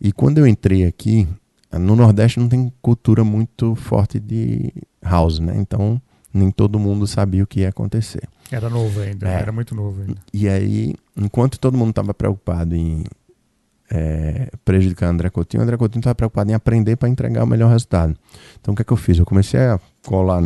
[0.00, 1.28] E quando eu entrei aqui,
[1.72, 5.54] no Nordeste não tem cultura muito forte de house, né?
[5.56, 6.00] Então,
[6.32, 8.22] nem todo mundo sabia o que ia acontecer.
[8.50, 9.34] Era novo ainda, é.
[9.34, 10.20] era muito novo ainda.
[10.32, 13.04] E aí, enquanto todo mundo estava preocupado em
[13.90, 18.16] é, prejudicar André Coutinho, André Coutinho estava preocupado em aprender para entregar o melhor resultado.
[18.60, 19.18] Então, o que é que eu fiz?
[19.18, 20.42] Eu comecei a colar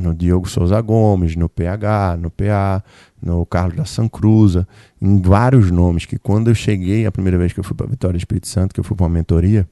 [0.00, 2.82] no Diogo Souza Gomes, no PH, no PA,
[3.22, 4.66] no Carlos da Sancruza,
[5.00, 8.14] em vários nomes que quando eu cheguei a primeira vez que eu fui para Vitória
[8.14, 9.68] do Espírito Santo, que eu fui para uma mentoria,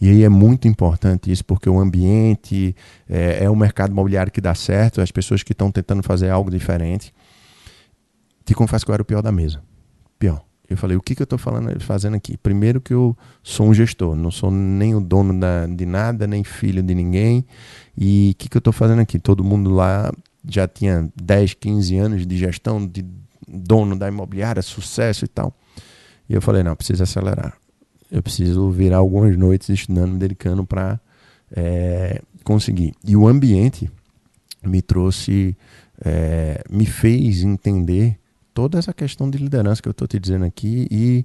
[0.00, 2.74] e aí é muito importante isso, porque o ambiente
[3.08, 6.50] é, é um mercado imobiliário que dá certo, as pessoas que estão tentando fazer algo
[6.50, 7.12] diferente.
[8.44, 9.62] Te confesso que eu era o pior da mesa.
[10.18, 10.49] Pior.
[10.70, 11.38] Eu falei, o que, que eu estou
[11.80, 12.36] fazendo aqui?
[12.36, 16.44] Primeiro que eu sou um gestor, não sou nem o dono da, de nada, nem
[16.44, 17.44] filho de ninguém.
[17.98, 19.18] E o que, que eu estou fazendo aqui?
[19.18, 20.12] Todo mundo lá
[20.48, 23.04] já tinha 10, 15 anos de gestão, de
[23.48, 25.52] dono da imobiliária, sucesso e tal.
[26.28, 27.54] E eu falei, não, preciso acelerar.
[28.08, 31.00] Eu preciso virar algumas noites estudando, me dedicando para
[31.50, 32.94] é, conseguir.
[33.04, 33.90] E o ambiente
[34.64, 35.56] me trouxe,
[36.04, 38.19] é, me fez entender
[38.60, 41.24] toda essa questão de liderança que eu estou te dizendo aqui e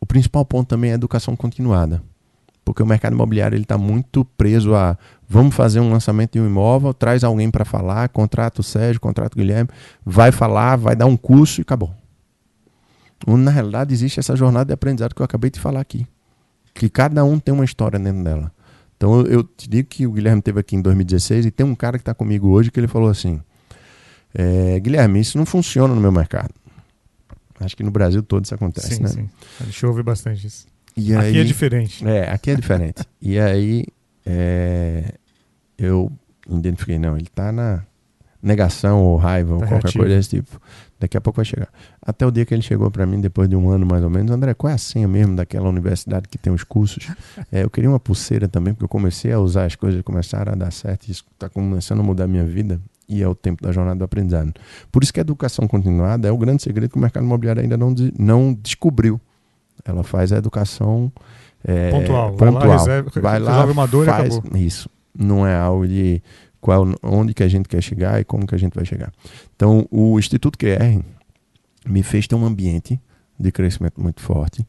[0.00, 2.00] o principal ponto também é a educação continuada.
[2.64, 4.96] Porque o mercado imobiliário ele está muito preso a
[5.28, 9.34] vamos fazer um lançamento de um imóvel, traz alguém para falar, contrata o Sérgio, contrata
[9.34, 9.68] o Guilherme,
[10.06, 11.92] vai falar, vai dar um curso e acabou.
[13.26, 16.06] Na realidade, existe essa jornada de aprendizado que eu acabei de falar aqui.
[16.72, 18.52] Que cada um tem uma história dentro dela.
[18.96, 21.98] Então eu te digo que o Guilherme teve aqui em 2016 e tem um cara
[21.98, 23.42] que está comigo hoje que ele falou assim:
[24.34, 26.50] é, Guilherme, isso não funciona no meu mercado.
[27.58, 29.08] Acho que no Brasil todo isso acontece, sim, né?
[29.08, 29.28] Sim,
[29.60, 30.66] a gente ouve bastante isso.
[30.96, 32.08] E aqui aí, é diferente.
[32.08, 33.02] É, aqui é diferente.
[33.20, 33.84] e aí
[34.24, 35.14] é,
[35.78, 36.10] eu
[36.48, 37.84] identifiquei, não, ele está na
[38.42, 40.04] negação ou raiva ou tá qualquer reativo.
[40.04, 40.60] coisa desse tipo.
[40.98, 41.68] Daqui a pouco vai chegar.
[42.00, 44.30] Até o dia que ele chegou para mim, depois de um ano mais ou menos,
[44.30, 47.08] André, qual é a senha mesmo daquela universidade que tem os cursos?
[47.52, 50.54] É, eu queria uma pulseira também, porque eu comecei a usar as coisas, começaram a
[50.54, 53.62] dar certo, e isso está começando a mudar a minha vida e é o tempo
[53.62, 54.52] da jornada do aprendizado.
[54.90, 57.76] Por isso que a educação continuada é o grande segredo que o mercado imobiliário ainda
[57.76, 59.20] não, não descobriu.
[59.84, 61.12] Ela faz a educação
[61.64, 62.32] é, pontual.
[62.32, 62.52] pontual.
[62.52, 64.58] Vai lá, reserva, vai lá uma dor faz, e acabou.
[64.58, 64.88] Isso.
[65.18, 66.22] Não é algo de
[66.60, 69.12] qual, onde que a gente quer chegar e como que a gente vai chegar.
[69.56, 71.02] Então, o Instituto QR
[71.86, 73.00] me fez ter um ambiente
[73.38, 74.66] de crescimento muito forte,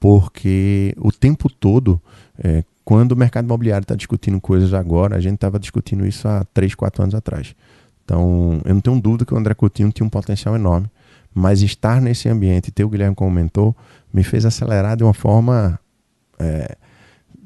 [0.00, 2.00] porque o tempo todo,
[2.38, 6.44] é, quando o mercado imobiliário está discutindo coisas agora, a gente estava discutindo isso há
[6.52, 7.54] 3, 4 anos atrás.
[8.04, 10.90] Então, eu não tenho dúvida que o André Coutinho tinha um potencial enorme,
[11.34, 13.74] mas estar nesse ambiente e ter o Guilherme como mentor
[14.12, 15.78] me fez acelerar de uma forma
[16.38, 16.76] é,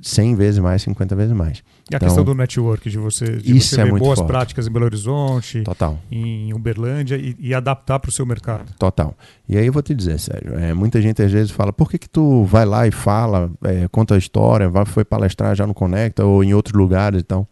[0.00, 1.58] 100 vezes mais, 50 vezes mais.
[1.90, 4.28] E a então, questão do network, de você, de isso você é muito boas forte.
[4.28, 5.98] práticas em Belo Horizonte, Total.
[6.10, 8.72] em Uberlândia e, e adaptar para o seu mercado.
[8.78, 9.16] Total.
[9.48, 11.98] E aí eu vou te dizer, Sérgio, é, muita gente às vezes fala, por que,
[11.98, 15.74] que tu vai lá e fala, é, conta a história, vai, foi palestrar já no
[15.74, 17.48] Conecta ou em outros lugares e tal.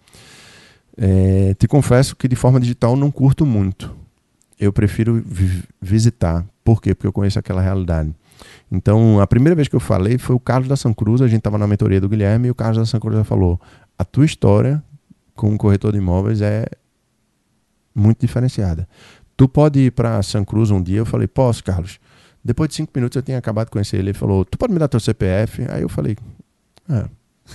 [0.96, 3.94] É, te confesso que de forma digital não curto muito.
[4.58, 6.46] Eu prefiro vi visitar.
[6.64, 6.94] Por quê?
[6.94, 8.14] Porque eu conheço aquela realidade.
[8.70, 11.58] Então, a primeira vez que eu falei foi o Carlos da Cruz, a gente estava
[11.58, 13.60] na mentoria do Guilherme e o Carlos da Cruz falou:
[13.98, 14.82] a tua história
[15.34, 16.66] com um corretor de imóveis é
[17.94, 18.88] muito diferenciada.
[19.36, 20.98] Tu pode ir para Cruz um dia?
[20.98, 22.00] Eu falei: posso, Carlos.
[22.42, 24.10] Depois de cinco minutos eu tinha acabado de conhecer ele.
[24.10, 25.66] Ele falou: tu pode me dar teu CPF?
[25.70, 26.16] Aí eu falei:
[26.88, 27.04] é,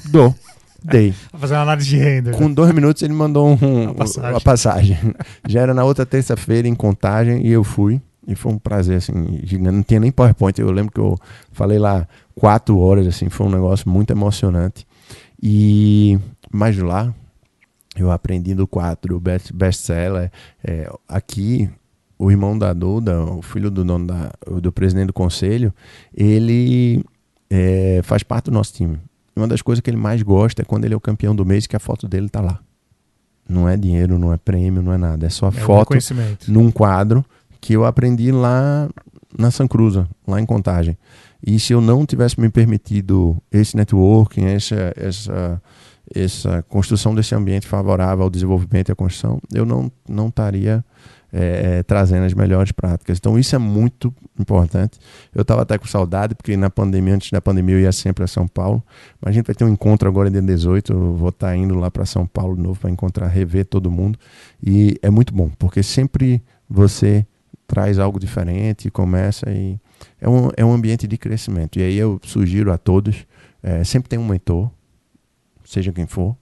[0.10, 0.36] dou.
[0.84, 1.14] Dei.
[1.38, 2.32] fazer uma análise de renda.
[2.32, 4.32] Com dois minutos ele mandou um, a passagem.
[4.32, 4.98] Uma passagem.
[5.48, 8.02] Já era na outra terça-feira em contagem e eu fui.
[8.28, 9.76] E foi um prazer, assim, gigante.
[9.76, 10.60] Não tinha nem PowerPoint.
[10.60, 11.18] Eu lembro que eu
[11.52, 14.86] falei lá quatro horas, assim, foi um negócio muito emocionante.
[15.42, 16.20] E
[16.52, 17.14] mais lá,
[17.96, 20.32] eu aprendi do quadro best, best seller.
[20.64, 21.70] É, aqui,
[22.18, 25.74] o irmão da Duda, o filho do dono da, do presidente do conselho,
[26.16, 27.04] ele
[27.50, 29.00] é, faz parte do nosso time.
[29.36, 31.68] Uma das coisas que ele mais gosta é quando ele é o campeão do mês
[31.68, 32.60] que a foto dele tá lá.
[33.48, 35.26] Não é dinheiro, não é prêmio, não é nada.
[35.26, 35.94] É só é foto
[36.48, 37.26] num quadro
[37.60, 38.90] que eu aprendi lá
[39.38, 40.98] na San Cruza, lá em Contagem.
[41.46, 45.62] E se eu não tivesse me permitido esse networking, essa, essa,
[46.14, 50.84] essa construção desse ambiente favorável ao desenvolvimento e à construção, eu não, não estaria
[51.32, 53.18] é, trazendo as melhores práticas.
[53.18, 55.00] Então isso é muito importante.
[55.34, 58.28] Eu estava até com saudade, porque na pandemia, antes da pandemia, eu ia sempre a
[58.28, 58.84] São Paulo.
[59.22, 60.92] Mas a gente vai ter um encontro agora dia 18.
[60.92, 63.90] Eu vou estar tá indo lá para São Paulo de novo para encontrar, rever todo
[63.90, 64.20] mundo.
[64.62, 67.26] E é muito bom, porque sempre você
[67.68, 69.80] traz algo diferente começa e
[70.20, 71.80] é um, é um ambiente de crescimento.
[71.80, 73.26] E aí eu sugiro a todos,
[73.64, 74.70] é, sempre tem um mentor,
[75.72, 76.36] seja quem for.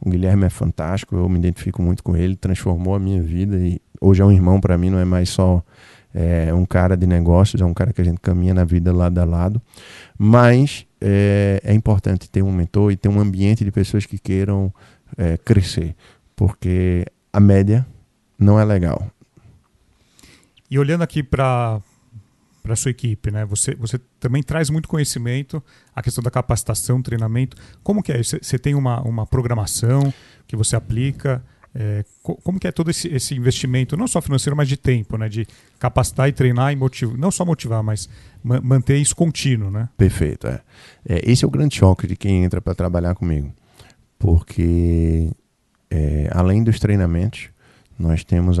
[0.00, 3.80] O Guilherme é fantástico, eu me identifico muito com ele, transformou a minha vida e
[4.00, 5.62] hoje é um irmão para mim, não é mais só
[6.14, 9.18] é, um cara de negócios, é um cara que a gente caminha na vida lado
[9.18, 9.60] a lado.
[10.18, 14.72] Mas é, é importante ter um mentor e ter um ambiente de pessoas que queiram
[15.16, 15.96] é, crescer,
[16.34, 17.86] porque a média
[18.38, 19.10] não é legal.
[20.70, 21.80] E olhando aqui para
[22.66, 23.44] para a sua equipe, né?
[23.46, 25.62] Você, você também traz muito conhecimento,
[25.94, 27.56] a questão da capacitação, treinamento.
[27.82, 28.20] Como que é?
[28.20, 30.12] Você, tem uma, uma programação
[30.48, 31.42] que você aplica?
[31.72, 35.28] É, como que é todo esse, esse investimento, não só financeiro, mas de tempo, né?
[35.28, 35.46] De
[35.78, 38.08] capacitar e treinar e motivar, não só motivar, mas
[38.42, 39.88] ma manter isso contínuo, né?
[39.96, 40.48] Perfeito.
[40.48, 40.60] É.
[41.08, 43.54] é esse é o grande choque de quem entra para trabalhar comigo,
[44.18, 45.30] porque
[45.88, 47.50] é, além dos treinamentos,
[47.98, 48.58] nós temos,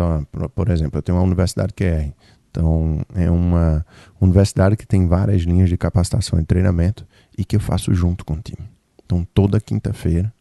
[0.54, 2.12] por exemplo, eu tenho uma universidade QR.
[2.56, 3.84] Então, é uma
[4.18, 8.32] universidade que tem várias linhas de capacitação e treinamento e que eu faço junto com
[8.32, 8.66] o time.
[9.04, 10.32] Então, toda quinta-feira.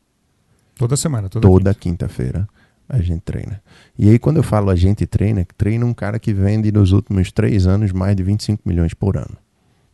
[0.78, 2.48] Toda semana, toda, toda quinta-feira
[2.88, 3.62] a gente treina.
[4.00, 7.34] E aí, quando eu falo a gente treina, treina um cara que vende nos últimos
[7.34, 9.36] três anos mais de 25 milhões por ano.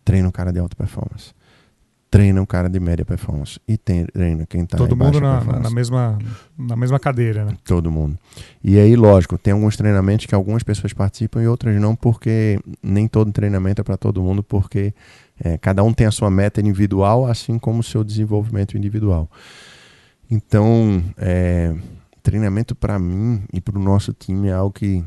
[0.06, 1.34] Treina um cara de alta performance.
[2.12, 6.20] Treina um cara de média performance e treina quem está Todo mundo na, na, mesma,
[6.58, 7.58] na mesma cadeira, né?
[7.64, 8.20] Todo mundo.
[8.62, 13.08] E aí, lógico, tem alguns treinamentos que algumas pessoas participam e outras não, porque nem
[13.08, 14.94] todo treinamento é para todo mundo, porque
[15.42, 19.30] é, cada um tem a sua meta individual, assim como o seu desenvolvimento individual.
[20.30, 21.74] Então, é,
[22.22, 25.02] treinamento para mim e para o nosso time é algo que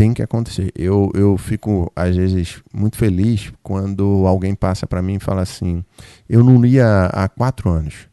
[0.00, 0.72] tem que acontecer.
[0.74, 5.84] Eu, eu fico, às vezes, muito feliz quando alguém passa para mim e fala assim:
[6.26, 8.08] Eu não lia há quatro anos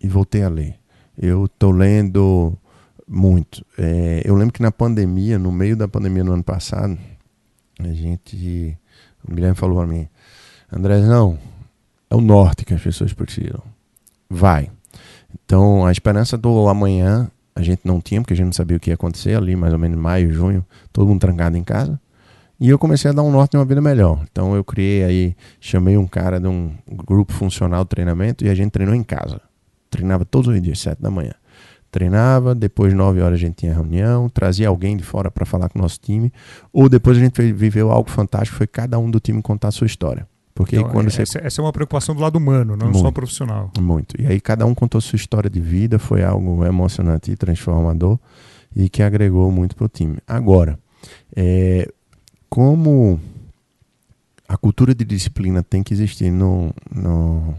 [0.00, 0.76] e voltei a ler.
[1.18, 2.56] Eu estou lendo
[3.08, 3.66] muito.
[3.76, 6.96] É, eu lembro que na pandemia, no meio da pandemia no ano passado,
[7.80, 8.78] a gente.
[9.28, 10.08] O Guilherme falou para mim:
[10.72, 11.36] André, não,
[12.08, 13.64] é o norte que as pessoas precisam.
[14.28, 14.70] Vai.
[15.44, 18.80] Então, a esperança do amanhã a gente não tinha, porque a gente não sabia o
[18.80, 22.00] que ia acontecer ali, mais ou menos maio, junho, todo mundo trancado em casa.
[22.58, 24.22] E eu comecei a dar um norte de uma vida melhor.
[24.30, 28.54] Então eu criei aí, chamei um cara de um grupo funcional de treinamento e a
[28.54, 29.40] gente treinou em casa.
[29.88, 31.32] Treinava todos os dias, sete da manhã.
[31.90, 35.78] Treinava, depois nove horas a gente tinha reunião, trazia alguém de fora para falar com
[35.78, 36.32] o nosso time,
[36.72, 39.86] ou depois a gente viveu algo fantástico, foi cada um do time contar a sua
[39.86, 40.28] história.
[40.54, 41.38] Porque então, quando essa, você...
[41.38, 43.70] essa é uma preocupação do lado humano, não muito, só profissional.
[43.80, 44.20] Muito.
[44.20, 48.18] E aí cada um contou sua história de vida, foi algo emocionante e transformador
[48.74, 50.18] e que agregou muito para o time.
[50.26, 50.78] Agora,
[51.34, 51.88] é,
[52.48, 53.20] como
[54.48, 57.54] a cultura de disciplina tem que existir no, no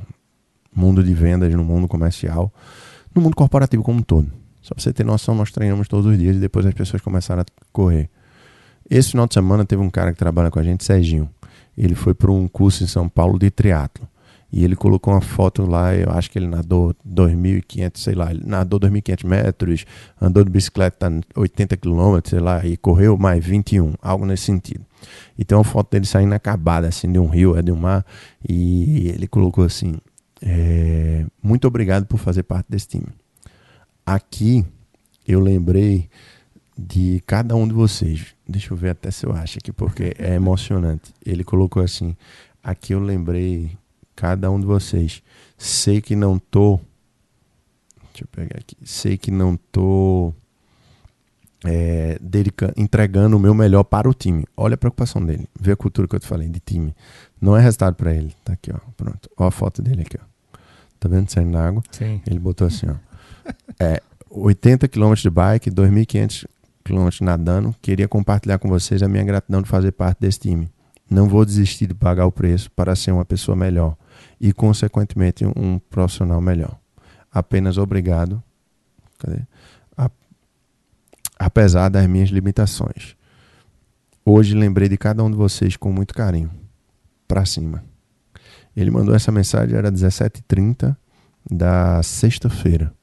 [0.74, 2.54] mundo de vendas, no mundo comercial,
[3.14, 4.32] no mundo corporativo como um todo.
[4.62, 7.42] Só para você ter noção, nós treinamos todos os dias e depois as pessoas começaram
[7.42, 8.10] a correr.
[8.90, 11.30] Esse final de semana teve um cara que trabalha com a gente, Serginho
[11.82, 14.08] ele foi para um curso em São Paulo de triatlo.
[14.54, 18.44] E ele colocou uma foto lá, eu acho que ele nadou 2.500, sei lá, ele
[18.46, 19.86] nadou 2.500 metros,
[20.22, 24.86] andou de bicicleta 80 quilômetros, sei lá, e correu mais 21, algo nesse sentido.
[25.36, 28.06] E tem uma foto dele saindo acabada, assim, de um rio, é de um mar,
[28.48, 29.96] e ele colocou assim,
[30.42, 33.08] é, muito obrigado por fazer parte desse time.
[34.06, 34.66] Aqui,
[35.26, 36.10] eu lembrei
[36.78, 38.36] de cada um de vocês.
[38.52, 41.14] Deixa eu ver até se eu acho aqui, porque é emocionante.
[41.26, 42.16] Ele colocou assim:
[42.62, 43.78] aqui eu lembrei
[44.16, 45.24] cada um de vocês.
[45.58, 46.80] Sei que não tô.
[48.12, 48.76] Deixa eu pegar aqui.
[48.84, 50.34] Sei que não tô
[51.64, 54.46] é, dedica, entregando o meu melhor para o time.
[54.58, 55.48] Olha a preocupação dele.
[55.60, 56.96] Vê a cultura que eu te falei de time.
[57.40, 58.36] Não é resultado para ele.
[58.44, 58.80] Tá aqui, ó.
[58.98, 59.30] Pronto.
[59.38, 60.58] Ó a foto dele aqui, ó.
[61.00, 61.82] Tá vendo saindo na água?
[61.92, 62.22] Sim.
[62.28, 62.96] Ele botou assim, ó.
[63.80, 66.46] É, 80 km de bike, 2.500
[66.92, 70.70] quilômetros nadando, queria compartilhar com vocês a minha gratidão de fazer parte desse time.
[71.10, 73.96] Não vou desistir de pagar o preço para ser uma pessoa melhor
[74.40, 76.78] e, consequentemente, um profissional melhor.
[77.32, 78.44] Apenas obrigado.
[79.18, 79.40] Cadê?
[81.40, 83.16] Apesar das minhas limitações.
[84.24, 86.52] Hoje lembrei de cada um de vocês com muito carinho.
[87.28, 87.84] Para cima.
[88.76, 90.96] Ele mandou essa mensagem, era 17h30
[91.50, 92.94] da sexta-feira.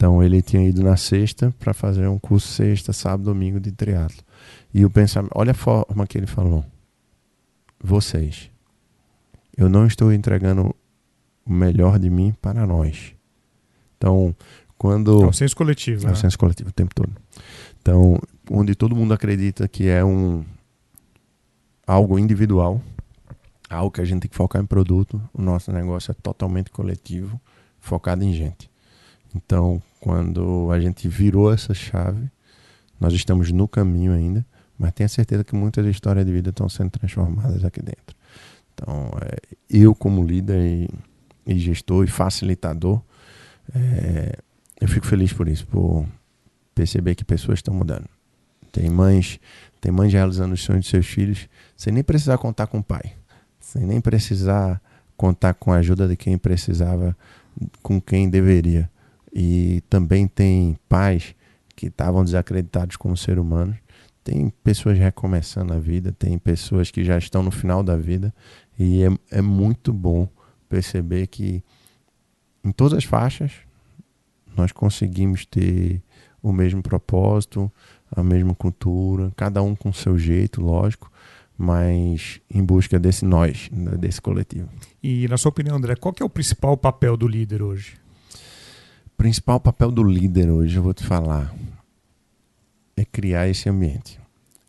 [0.00, 4.24] Então ele tinha ido na sexta para fazer um curso sexta, sábado, domingo de triatlo.
[4.72, 6.64] E o pensamento, olha a forma que ele falou.
[7.78, 8.50] Vocês,
[9.54, 10.74] eu não estou entregando
[11.44, 13.12] o melhor de mim para nós.
[13.98, 14.34] Então,
[14.78, 16.12] quando é o senso coletivo, é né?
[16.12, 17.12] o senso coletivo o tempo todo.
[17.82, 18.18] Então,
[18.50, 20.42] onde todo mundo acredita que é um
[21.86, 22.80] algo individual,
[23.68, 27.38] algo que a gente tem que focar em produto, o nosso negócio é totalmente coletivo,
[27.78, 28.70] focado em gente.
[29.34, 32.30] Então, quando a gente virou essa chave,
[32.98, 34.44] nós estamos no caminho ainda,
[34.78, 38.16] mas tenha certeza que muitas histórias de vida estão sendo transformadas aqui dentro.
[38.72, 39.36] Então, é,
[39.68, 40.88] eu como líder e,
[41.46, 43.02] e, gestor e facilitador,
[43.74, 44.38] é,
[44.80, 46.06] eu fico feliz por isso, por
[46.74, 48.08] perceber que pessoas estão mudando.
[48.72, 49.38] Tem mães,
[49.80, 51.46] tem mães realizando os sonhos de seus filhos,
[51.76, 53.12] sem nem precisar contar com o pai,
[53.58, 54.80] sem nem precisar
[55.14, 57.14] contar com a ajuda de quem precisava,
[57.82, 58.88] com quem deveria
[59.32, 61.34] e também tem pais
[61.76, 63.76] que estavam desacreditados como ser humanos.
[64.22, 68.34] Tem pessoas recomeçando a vida, tem pessoas que já estão no final da vida
[68.78, 70.28] e é, é muito bom
[70.68, 71.62] perceber que
[72.62, 73.52] em todas as faixas
[74.56, 76.02] nós conseguimos ter
[76.42, 77.70] o mesmo propósito,
[78.10, 81.10] a mesma cultura, cada um com seu jeito, lógico,
[81.56, 84.68] mas em busca desse nós, né, desse coletivo.
[85.02, 87.99] E na sua opinião, André, qual é o principal papel do líder hoje?
[89.20, 91.54] Principal papel do líder hoje, eu vou te falar,
[92.96, 94.18] é criar esse ambiente.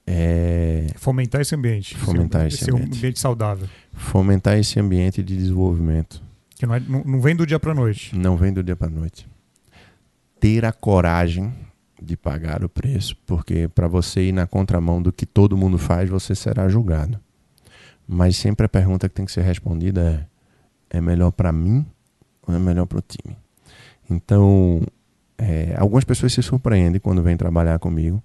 [0.06, 0.88] É...
[0.97, 1.97] Fomentar esse ambiente.
[1.97, 2.97] Fomentar esse, esse ambiente.
[2.97, 3.70] ambiente saudável.
[3.93, 6.22] Fomentar esse ambiente de desenvolvimento.
[6.58, 8.14] Que não, é, não, não vem do dia para noite.
[8.14, 9.26] Não vem do dia para noite.
[10.38, 11.54] Ter a coragem
[12.02, 16.10] de pagar o preço, porque para você ir na contramão do que todo mundo faz,
[16.10, 17.18] você será julgado.
[18.06, 20.28] Mas sempre a pergunta que tem que ser respondida
[20.91, 21.86] é: é melhor para mim
[22.45, 23.38] ou é melhor para o time?
[24.12, 24.82] Então,
[25.38, 28.22] é, algumas pessoas se surpreendem quando vêm trabalhar comigo,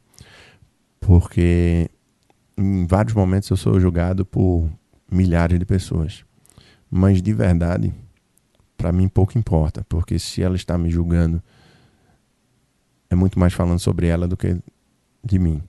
[1.01, 1.89] porque
[2.59, 4.69] em vários momentos eu sou julgado por
[5.11, 6.25] milhares de pessoas.
[6.91, 7.95] Mas de verdade,
[8.77, 11.41] para mim pouco importa, porque se ela está me julgando,
[13.09, 14.59] é muito mais falando sobre ela do que
[15.23, 15.63] de mim.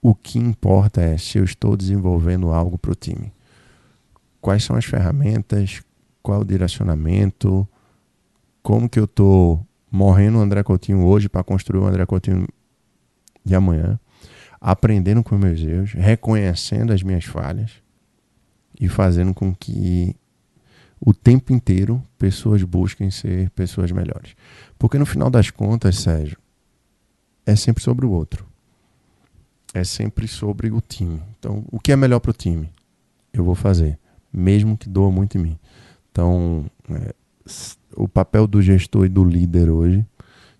[0.00, 3.32] O que importa é se eu estou desenvolvendo algo para o time.
[4.40, 5.82] Quais são as ferramentas,
[6.22, 7.68] qual o direcionamento,
[8.62, 12.46] como que eu estou morrendo o André Coutinho hoje para construir o André Coutinho
[13.44, 13.98] de amanhã,
[14.60, 17.72] aprendendo com meus erros, reconhecendo as minhas falhas
[18.78, 20.14] e fazendo com que
[21.00, 24.36] o tempo inteiro pessoas busquem ser pessoas melhores.
[24.78, 26.38] Porque no final das contas, Sérgio,
[27.46, 28.46] é sempre sobre o outro.
[29.72, 31.22] É sempre sobre o time.
[31.38, 32.70] Então, o que é melhor para o time?
[33.32, 33.98] Eu vou fazer,
[34.32, 35.58] mesmo que doa muito em mim.
[36.10, 37.14] Então, é,
[37.96, 40.04] o papel do gestor e do líder hoje,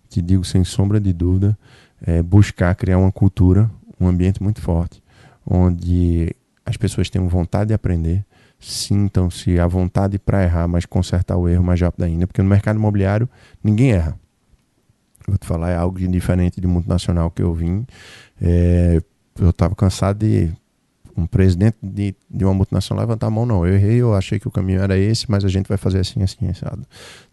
[0.09, 1.57] te digo sem sombra de dúvida,
[2.01, 3.69] é buscar criar uma cultura,
[3.99, 5.01] um ambiente muito forte,
[5.45, 6.35] onde
[6.65, 8.25] as pessoas tenham vontade de aprender,
[8.59, 12.77] sintam-se à vontade para errar, mas consertar o erro mais rápido ainda, porque no mercado
[12.77, 13.27] imobiliário
[13.63, 14.19] ninguém erra.
[15.27, 17.85] Vou te falar, é algo diferente de multinacional que eu vim.
[18.41, 19.01] É,
[19.39, 20.51] eu estava cansado de
[21.17, 23.65] um presidente de, de uma multinacional levantar a mão, não.
[23.65, 26.21] Eu errei, eu achei que o caminho era esse, mas a gente vai fazer assim,
[26.23, 26.85] assim, assado.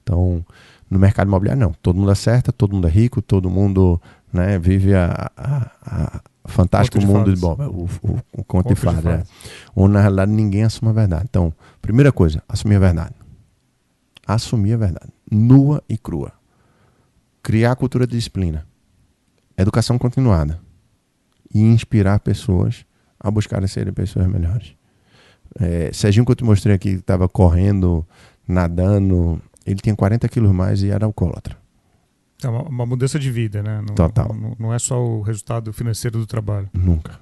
[0.02, 0.44] Então,
[0.90, 1.72] no mercado imobiliário, não.
[1.72, 4.00] Todo mundo acerta, todo mundo é rico, todo mundo
[4.32, 9.10] né, vive a, a, a fantástico mundo de, bom, o, o, o conto de fada,
[9.10, 9.22] é.
[9.76, 11.26] onde na realidade ninguém assume a verdade.
[11.28, 13.14] Então, primeira coisa, assumir a verdade.
[14.26, 16.32] Assumir a verdade, nua e crua.
[17.42, 18.66] Criar a cultura de disciplina.
[19.56, 20.60] Educação continuada.
[21.54, 22.84] E inspirar pessoas
[23.18, 24.74] a buscar serem pessoas melhores.
[25.58, 28.06] É, Serginho, que eu te mostrei aqui, que estava correndo,
[28.46, 31.56] nadando, ele tinha 40 quilos mais e era alcoólatra.
[32.42, 33.82] É uma, uma, mudança de vida, né?
[33.86, 34.32] Não, Total.
[34.32, 36.68] Não, não, é só o resultado financeiro do trabalho.
[36.72, 37.18] Nunca.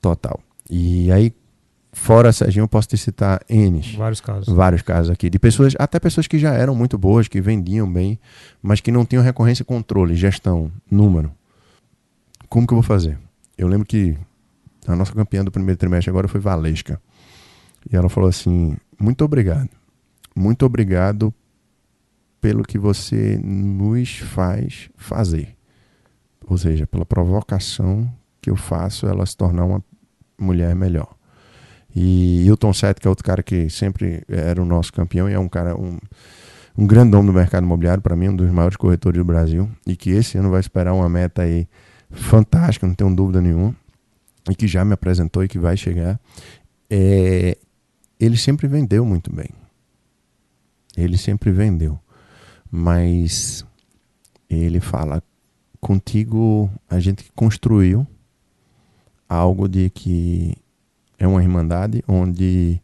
[0.00, 0.40] Total.
[0.68, 1.32] E aí,
[1.92, 3.80] fora Serginho, eu posso te citar N.
[3.96, 4.52] Vários casos.
[4.52, 5.30] Vários casos aqui.
[5.30, 8.18] De pessoas, até pessoas que já eram muito boas, que vendiam bem,
[8.60, 11.30] mas que não tinham recorrência, controle, gestão, número.
[12.48, 13.18] Como que eu vou fazer?
[13.56, 14.18] Eu lembro que
[14.86, 17.00] a nossa campeã do primeiro trimestre agora foi Valesca.
[17.90, 19.70] E ela falou assim: muito obrigado.
[20.34, 21.32] Muito obrigado
[22.40, 25.56] pelo que você nos faz fazer.
[26.46, 28.10] Ou seja, pela provocação
[28.40, 29.82] que eu faço ela se tornar uma
[30.38, 31.14] mulher melhor.
[31.94, 35.38] E Hilton Sete, que é outro cara que sempre era o nosso campeão e é
[35.38, 35.96] um cara, um,
[36.76, 40.10] um grandão do mercado imobiliário, para mim, um dos maiores corretores do Brasil, e que
[40.10, 41.68] esse ano vai esperar uma meta aí
[42.10, 43.74] fantástica, não tenho dúvida nenhuma,
[44.50, 46.20] e que já me apresentou e que vai chegar.
[46.90, 47.56] É,
[48.18, 49.48] ele sempre vendeu muito bem.
[50.96, 51.98] Ele sempre vendeu
[52.76, 53.64] mas
[54.50, 55.22] ele fala:
[55.80, 58.04] contigo a gente construiu
[59.28, 60.56] algo de que
[61.16, 62.82] é uma irmandade onde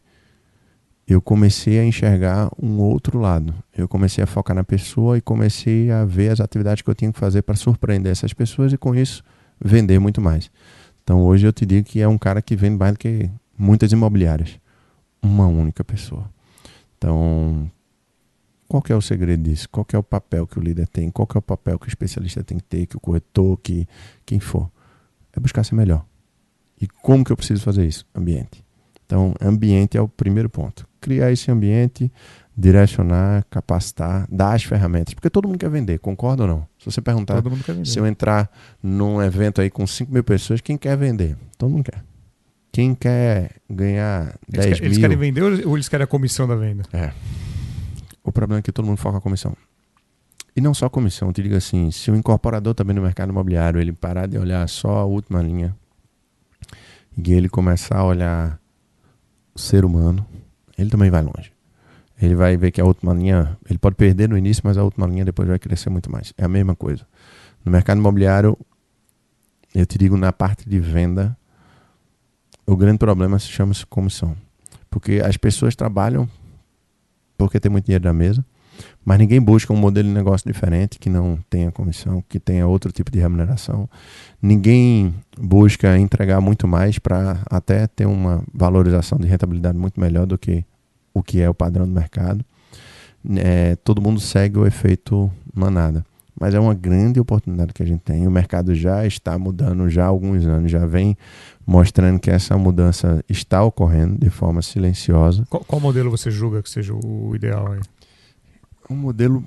[1.05, 3.53] eu comecei a enxergar um outro lado.
[3.77, 7.11] Eu comecei a focar na pessoa e comecei a ver as atividades que eu tinha
[7.11, 9.21] que fazer para surpreender essas pessoas e com isso
[9.59, 10.49] vender muito mais.
[11.11, 13.91] Então hoje eu te digo que é um cara que vende mais do que muitas
[13.91, 14.57] imobiliárias.
[15.21, 16.31] Uma única pessoa.
[16.97, 17.69] Então,
[18.65, 19.67] qual é o segredo disso?
[19.69, 21.11] Qual é o papel que o líder tem?
[21.11, 23.85] Qual é o papel que o especialista tem que ter, que o corretor, que
[24.25, 24.71] quem for?
[25.35, 26.05] É buscar ser melhor.
[26.79, 28.07] E como que eu preciso fazer isso?
[28.15, 28.63] Ambiente.
[29.05, 30.87] Então, ambiente é o primeiro ponto.
[31.01, 32.09] Criar esse ambiente,
[32.55, 35.13] direcionar, capacitar, dar as ferramentas.
[35.13, 36.70] Porque todo mundo quer vender, concorda ou não?
[36.81, 37.43] Se você perguntar,
[37.85, 38.49] se eu entrar
[38.81, 41.37] num evento aí com 5 mil pessoas, quem quer vender?
[41.55, 42.03] Todo mundo quer.
[42.71, 44.85] Quem quer ganhar eles 10 quer, mil...
[44.87, 46.81] Eles querem vender ou eles querem a comissão da venda?
[46.91, 47.11] É.
[48.23, 49.55] O problema é que todo mundo foca a comissão.
[50.55, 53.29] E não só a comissão, eu te digo assim, se o incorporador também no mercado
[53.29, 55.77] imobiliário, ele parar de olhar só a última linha
[57.15, 58.59] e ele começar a olhar
[59.53, 60.25] o ser humano,
[60.75, 61.53] ele também vai longe.
[62.21, 65.07] Ele vai ver que a última linha, ele pode perder no início, mas a última
[65.07, 66.33] linha depois vai crescer muito mais.
[66.37, 67.05] É a mesma coisa.
[67.65, 68.57] No mercado imobiliário,
[69.73, 71.35] eu te digo na parte de venda,
[72.65, 74.35] o grande problema se chama -se comissão.
[74.89, 76.29] Porque as pessoas trabalham
[77.37, 78.45] porque tem muito dinheiro na mesa,
[79.03, 82.91] mas ninguém busca um modelo de negócio diferente que não tenha comissão, que tenha outro
[82.91, 83.89] tipo de remuneração.
[84.39, 90.37] Ninguém busca entregar muito mais para até ter uma valorização de rentabilidade muito melhor do
[90.37, 90.63] que
[91.13, 92.43] o que é o padrão do mercado.
[93.37, 96.05] É, todo mundo segue o efeito manada.
[96.39, 98.25] mas é uma grande oportunidade que a gente tem.
[98.25, 101.15] O mercado já está mudando já há alguns anos, já vem
[101.67, 105.45] mostrando que essa mudança está ocorrendo de forma silenciosa.
[105.49, 107.79] Qual, qual modelo você julga que seja o ideal aí?
[108.89, 109.43] Um modelo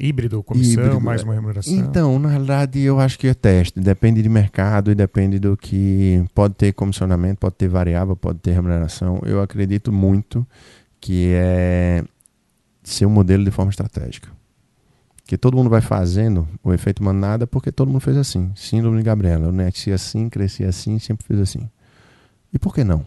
[0.00, 1.00] híbrido, comissão, híbrido.
[1.00, 1.74] mais uma remuneração?
[1.74, 3.80] Então, na realidade, eu acho que é teste.
[3.80, 8.52] Depende de mercado e depende do que pode ter comissionamento, pode ter variável, pode ter
[8.52, 9.20] remuneração.
[9.24, 10.46] Eu acredito muito
[11.00, 12.04] que é
[12.82, 14.28] ser um modelo de forma estratégica.
[15.24, 18.50] Que todo mundo vai fazendo o efeito manada porque todo mundo fez assim.
[18.54, 19.46] Síndrome de Gabriela.
[19.46, 21.68] Eu nasci assim, cresci assim, sempre fiz assim.
[22.52, 23.04] E por que não?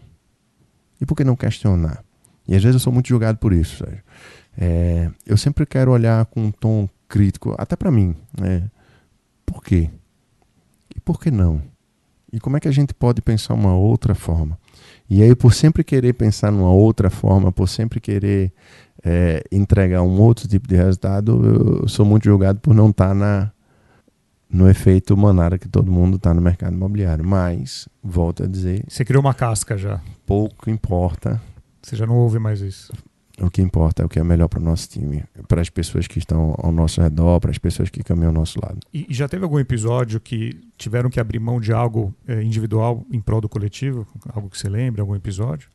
[1.00, 2.04] E por que não questionar?
[2.46, 4.02] E às vezes eu sou muito julgado por isso, Sérgio.
[4.56, 8.14] É, eu sempre quero olhar com um tom crítico, até para mim.
[8.38, 8.70] Né?
[9.44, 9.90] Por quê?
[10.94, 11.62] E por que não?
[12.32, 14.58] E como é que a gente pode pensar uma outra forma?
[15.08, 18.52] E aí, por sempre querer pensar numa outra forma, por sempre querer
[19.04, 23.14] é, entregar um outro tipo de resultado, eu sou muito julgado por não estar tá
[23.14, 23.52] na,
[24.48, 27.22] no efeito manara que todo mundo está no mercado imobiliário.
[27.22, 28.84] Mas, volto a dizer.
[28.88, 30.00] Você criou uma casca já.
[30.24, 31.38] Pouco importa.
[31.82, 32.92] Você já não ouve mais isso.
[33.40, 36.06] O que importa é o que é melhor para o nosso time, para as pessoas
[36.06, 38.78] que estão ao nosso redor, para as pessoas que caminham ao nosso lado.
[38.92, 43.20] E, já teve algum episódio que tiveram que abrir mão de algo é, individual em
[43.20, 44.06] prol do coletivo?
[44.34, 45.68] Algo que você lembra, algum episódio?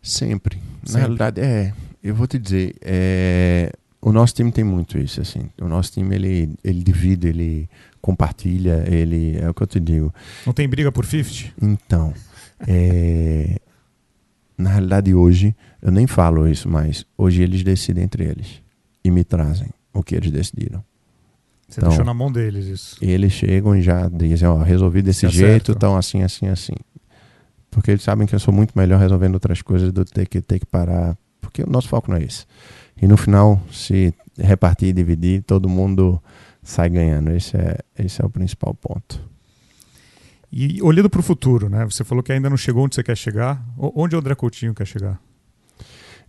[0.00, 0.56] Sempre.
[0.84, 0.92] Sempre.
[0.92, 1.72] Na realidade, é.
[2.02, 5.50] Eu vou te dizer, é, o nosso time tem muito isso, assim.
[5.60, 7.68] O nosso time, ele, ele divide, ele
[8.00, 9.36] compartilha, ele...
[9.38, 10.12] É o que eu te digo.
[10.44, 11.54] Não tem briga por 50?
[11.62, 12.12] Então,
[12.66, 13.60] é,
[14.56, 17.04] na realidade hoje, eu nem falo isso mais.
[17.16, 18.62] Hoje eles decidem entre eles
[19.04, 20.82] e me trazem o que eles decidiram.
[21.68, 22.96] Você então, deixou na mão deles isso.
[23.00, 26.74] Eles chegam e já dizem, ó, resolvi desse jeito, então assim, assim, assim.
[27.70, 30.40] Porque eles sabem que eu sou muito melhor resolvendo outras coisas do que ter que,
[30.42, 31.16] ter que parar.
[31.40, 32.44] Porque o nosso foco não é esse.
[33.00, 36.22] E no final, se repartir e dividir, todo mundo
[36.62, 37.30] sai ganhando.
[37.30, 39.31] Esse é, esse é o principal ponto.
[40.52, 41.82] E olhando para o futuro, né?
[41.86, 43.64] Você falou que ainda não chegou onde você quer chegar.
[43.78, 45.18] Onde o André Coutinho quer chegar?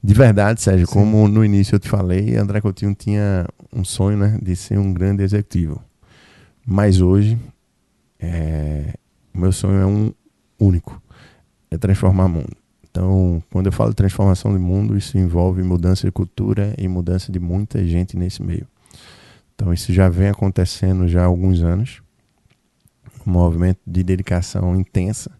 [0.01, 0.93] De verdade, Sérgio, Sim.
[0.93, 4.93] como no início eu te falei, André Coutinho tinha um sonho né, de ser um
[4.93, 5.83] grande executivo.
[6.65, 7.37] Mas hoje,
[8.17, 8.93] é,
[9.33, 10.13] meu sonho é um
[10.57, 11.01] único:
[11.69, 12.55] é transformar o mundo.
[12.89, 17.39] Então, quando eu falo transformação de mundo, isso envolve mudança de cultura e mudança de
[17.39, 18.67] muita gente nesse meio.
[19.55, 22.02] Então, isso já vem acontecendo já há alguns anos
[23.25, 25.31] um movimento de dedicação intensa.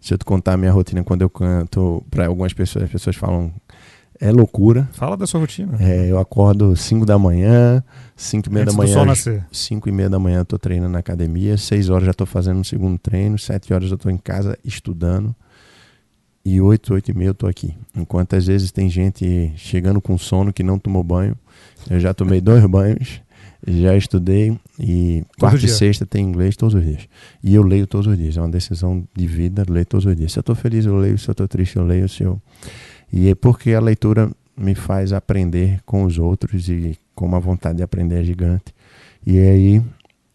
[0.00, 3.16] Se eu te contar a minha rotina quando eu canto, para algumas pessoas, as pessoas
[3.16, 3.52] falam
[4.22, 4.88] é loucura.
[4.92, 5.76] Fala da sua rotina.
[5.80, 7.82] É, eu acordo 5 da manhã,
[8.14, 8.92] 5 e meia Antes da manhã.
[8.92, 9.46] Do sol nascer.
[9.50, 12.60] 5 e meia da manhã eu tô treinando na academia, 6 horas já estou fazendo
[12.60, 15.34] um segundo treino, 7 horas eu estou em casa estudando.
[16.44, 17.74] E 8, 8 e meia eu tô aqui.
[17.96, 21.36] Enquanto às vezes tem gente chegando com sono que não tomou banho.
[21.88, 23.21] Eu já tomei dois banhos.
[23.66, 25.68] Já estudei e todo quarta dia.
[25.68, 27.08] e sexta tem inglês todos os dias.
[27.42, 28.36] E eu leio todos os dias.
[28.36, 30.32] É uma decisão de vida ler todos os dias.
[30.32, 31.16] Se eu estou feliz, eu leio.
[31.18, 32.08] Se eu estou triste, eu leio.
[32.08, 32.40] Se eu...
[33.12, 37.76] E é porque a leitura me faz aprender com os outros e com uma vontade
[37.78, 38.74] de aprender é gigante.
[39.24, 39.82] E aí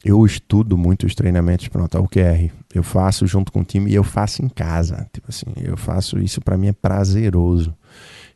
[0.06, 2.52] eu estudo muito os treinamentos pronto, a OKR.
[2.74, 5.08] Eu faço junto com o time e eu faço em casa.
[5.12, 7.76] Tipo assim, eu faço isso para mim é prazeroso.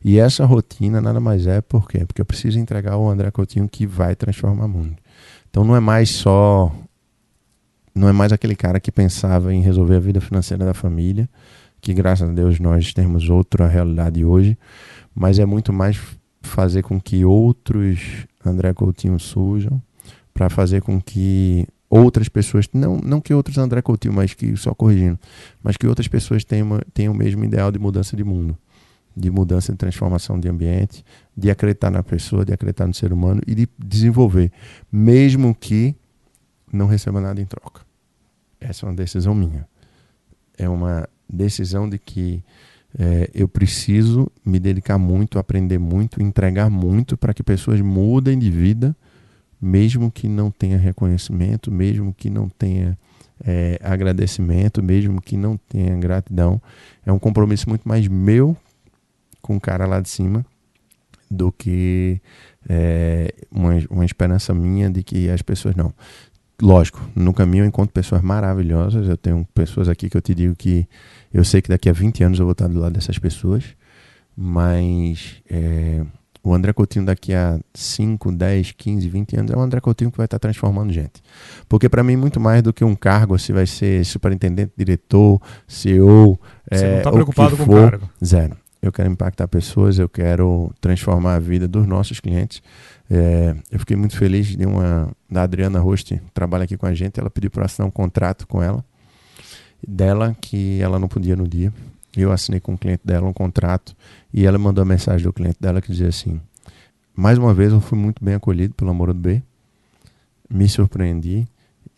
[0.04, 2.06] E essa rotina nada mais é por quê?
[2.06, 4.96] Porque eu preciso entregar o André Coutinho que vai transformar o mundo.
[5.50, 6.74] Então não é mais só
[7.94, 11.30] não é mais aquele cara que pensava em resolver a vida financeira da família,
[11.82, 14.58] que graças a Deus nós temos outra realidade hoje,
[15.14, 16.00] mas é muito mais
[16.42, 19.82] fazer com que outros André Coutinho surjam,
[20.34, 24.74] para fazer com que outras pessoas, não, não que outros André Coutinho, mas que só
[24.74, 25.20] corrigindo,
[25.62, 28.58] mas que outras pessoas tenham, tenham o mesmo ideal de mudança de mundo
[29.16, 31.04] de mudança, de transformação de ambiente,
[31.36, 34.52] de acreditar na pessoa, de acreditar no ser humano e de desenvolver,
[34.92, 35.96] mesmo que
[36.72, 37.82] não receba nada em troca.
[38.60, 39.68] Essa é uma decisão minha.
[40.58, 42.44] É uma decisão de que
[42.98, 48.52] é, eu preciso me dedicar muito, aprender muito, entregar muito para que pessoas mudem de
[48.52, 48.96] vida,
[49.62, 52.98] mesmo que não tenha reconhecimento, mesmo que não tenha
[53.44, 56.62] é, agradecimento, mesmo que não tenha gratidão.
[57.06, 58.56] É um compromisso muito mais meu
[59.42, 60.46] com o cara lá de cima
[61.32, 62.22] do que
[62.70, 65.94] é, uma, uma esperança minha de que as pessoas não.
[66.62, 69.08] Lógico, no caminho eu encontro pessoas maravilhosas.
[69.08, 70.88] Eu tenho pessoas aqui que eu te digo que
[71.34, 73.64] eu sei que daqui a 20 anos eu vou estar do lado dessas pessoas,
[74.38, 76.06] mas é,
[76.44, 80.18] o André Coutinho daqui a 5, 10, 15, 20 anos é o André Coutinho que
[80.18, 81.24] vai estar transformando gente.
[81.68, 86.40] Porque para mim, muito mais do que um cargo, se vai ser superintendente, diretor, CEO.
[86.70, 88.10] Você é, não está preocupado com o cargo?
[88.24, 92.64] Zero eu quero impactar pessoas, eu quero transformar a vida dos nossos clientes.
[93.10, 96.94] É, eu fiquei muito feliz de uma da Adriana Roste, que trabalha aqui com a
[96.94, 98.84] gente, ela pediu para assinar um contrato com ela,
[99.88, 101.72] dela que ela não podia no dia.
[102.18, 103.96] Eu assinei com o cliente dela um contrato
[104.34, 106.42] e ela mandou a mensagem do cliente dela que dizia assim:
[107.16, 109.42] mais uma vez eu fui muito bem acolhido pelo Amor do B,
[110.50, 111.48] me surpreendi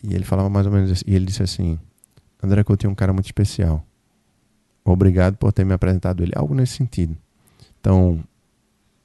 [0.04, 1.80] e ele falava mais ou menos assim, e ele disse assim:
[2.42, 3.86] André, eu tenho um cara muito especial.
[4.86, 6.34] Obrigado por ter me apresentado ele.
[6.36, 7.16] Algo nesse sentido.
[7.80, 8.20] Então,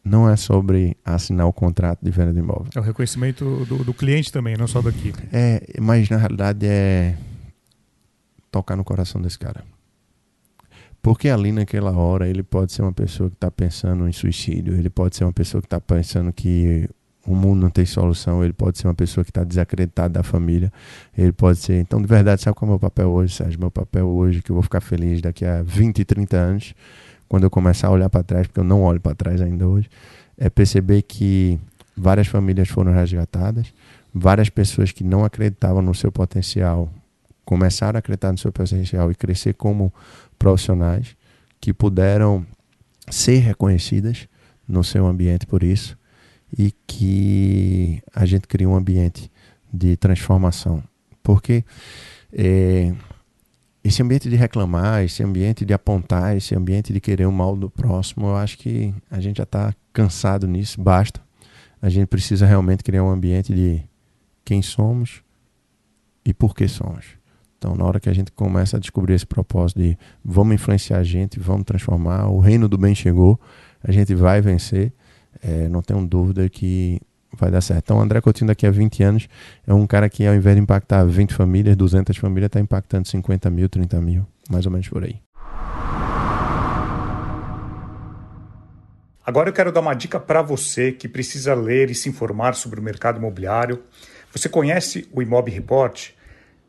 [0.05, 2.67] não é sobre assinar o contrato de venda de imóvel.
[2.75, 5.13] É o reconhecimento do, do cliente também, não só daqui.
[5.33, 7.17] É, mas na realidade é
[8.51, 9.65] tocar no coração desse cara.
[11.01, 14.91] Porque ali naquela hora ele pode ser uma pessoa que está pensando em suicídio, ele
[14.91, 16.89] pode ser uma pessoa que está pensando que
[17.29, 20.73] o mundo não tem solução, ele pode ser uma pessoa que está desacreditada da família,
[21.17, 21.79] ele pode ser.
[21.79, 23.61] Então, de verdade, sabe qual é o meu papel hoje, Sérgio?
[23.61, 26.75] Meu papel hoje, que eu vou ficar feliz daqui a 20, 30 anos,
[27.29, 29.91] quando eu começar a olhar para trás, porque eu não olho para trás ainda hoje,
[30.39, 31.61] é perceber que
[31.95, 33.75] várias famílias foram resgatadas,
[34.15, 36.91] várias pessoas que não acreditavam no seu potencial
[37.45, 39.93] começaram a acreditar no seu potencial e crescer como
[40.39, 41.15] profissionais,
[41.61, 42.47] que puderam
[43.11, 44.27] ser reconhecidas
[44.67, 45.98] no seu ambiente por isso
[46.57, 49.31] e que a gente cria um ambiente
[49.73, 50.83] de transformação.
[51.23, 51.65] Porque
[52.33, 52.95] é,
[53.83, 57.71] esse ambiente de reclamar, esse ambiente de apontar, esse ambiente de querer o mal do
[57.71, 61.21] próximo, eu acho que a gente já está cansado nisso, basta.
[61.81, 63.83] A gente precisa realmente criar um ambiente de
[64.45, 65.23] quem somos
[66.25, 67.07] e por que somos.
[67.57, 71.05] Então, na hora que a gente começa a descobrir esse propósito de vamos influenciar a
[71.05, 73.39] gente, vamos transformar, o reino do bem chegou,
[73.83, 74.93] a gente vai vencer,
[75.43, 77.01] é, não tenho dúvida que
[77.37, 77.85] vai dar certo.
[77.85, 79.29] Então, André Coutinho, daqui a 20 anos,
[79.67, 83.51] é um cara que, ao invés de impactar 20 famílias, 200 famílias, está impactando 50
[83.51, 85.21] mil, 30 mil, mais ou menos por aí.
[89.29, 92.81] Agora eu quero dar uma dica para você que precisa ler e se informar sobre
[92.81, 93.83] o mercado imobiliário.
[94.33, 96.13] Você conhece o Imob Report?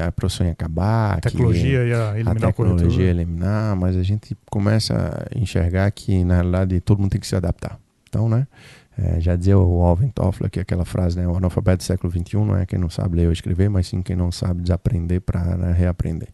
[0.00, 4.36] a profissão ia acabar, a tecnologia ia eliminar a tecnologia ia eliminar, mas a gente
[4.48, 7.78] começa a enxergar que na realidade todo mundo tem que se adaptar.
[8.08, 8.46] Então, né?
[8.98, 11.26] É, já dizia o Alvin Toffler que aquela frase, né?
[11.26, 14.02] O analfabeto do século XXI não é quem não sabe ler ou escrever, mas sim
[14.02, 16.28] quem não sabe desaprender para né, reaprender.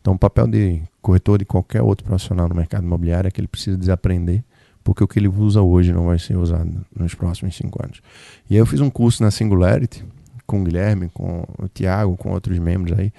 [0.00, 3.48] Então, o papel de corretor de qualquer outro profissional no mercado imobiliário é que ele
[3.48, 4.42] precisa desaprender,
[4.82, 8.00] porque o que ele usa hoje não vai ser usado nos próximos cinco anos.
[8.48, 10.04] E aí eu fiz um curso na Singularity,
[10.46, 13.12] com o Guilherme, com o Tiago, com outros membros aí.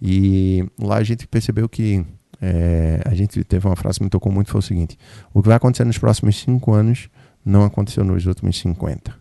[0.00, 2.04] E lá a gente percebeu que
[2.40, 4.98] é, a gente teve uma frase que me tocou muito, foi o seguinte:
[5.32, 7.08] o que vai acontecer nos próximos cinco anos
[7.44, 9.14] não aconteceu nos últimos 50.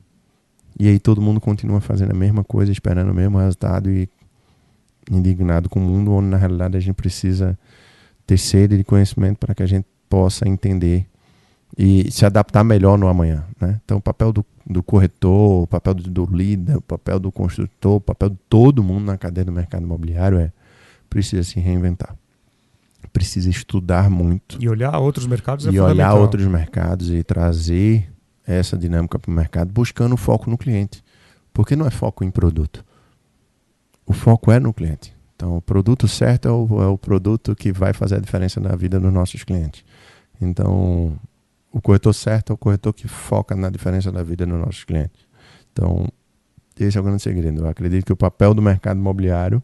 [0.79, 4.09] E aí todo mundo continua fazendo a mesma coisa, esperando o mesmo resultado e
[5.11, 7.57] indignado com o mundo, onde na realidade a gente precisa
[8.25, 11.05] ter sede de conhecimento para que a gente possa entender
[11.77, 13.45] e se adaptar melhor no amanhã.
[13.59, 13.79] Né?
[13.83, 17.95] Então, o papel do, do corretor, o papel do, do, líder, o papel do construtor,
[17.95, 20.51] o papel de todo mundo na cadeia do mercado imobiliário é
[21.09, 22.15] precisa se reinventar.
[23.11, 24.57] Precisa estudar muito.
[24.61, 28.09] E olhar outros mercados é E olhar outros mercados e trazer
[28.45, 31.03] essa dinâmica para o mercado, buscando foco no cliente.
[31.53, 32.85] Porque não é foco em produto.
[34.05, 35.13] O foco é no cliente.
[35.35, 38.75] Então, o produto certo é o, é o produto que vai fazer a diferença na
[38.75, 39.83] vida dos nossos clientes.
[40.39, 41.17] Então,
[41.71, 45.25] o corretor certo é o corretor que foca na diferença da vida dos nossos clientes.
[45.71, 46.07] Então,
[46.79, 47.61] esse é o grande segredo.
[47.61, 49.61] Eu acredito que o papel do mercado imobiliário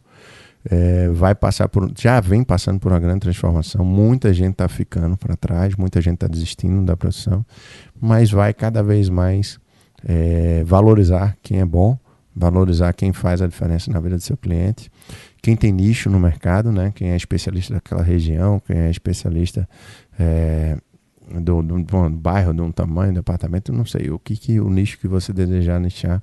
[0.70, 1.92] é, vai passar por.
[1.98, 3.84] Já vem passando por uma grande transformação.
[3.84, 7.46] Muita gente está ficando para trás, muita gente está desistindo da profissão,
[8.00, 9.60] mas vai cada vez mais
[10.06, 11.98] é, valorizar quem é bom,
[12.38, 14.92] valorizar quem faz a diferença na vida do seu cliente,
[15.42, 16.92] quem tem nicho no mercado, né?
[16.94, 19.68] quem é especialista daquela região, quem é especialista
[20.20, 20.78] é,
[21.42, 24.70] do, do, do bairro, de um tamanho, do apartamento, não sei, o que, que o
[24.70, 26.22] nicho que você desejar nichar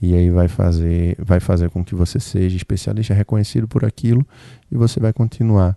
[0.00, 4.24] e aí vai fazer, vai fazer com que você seja especialista reconhecido por aquilo
[4.70, 5.76] e você vai continuar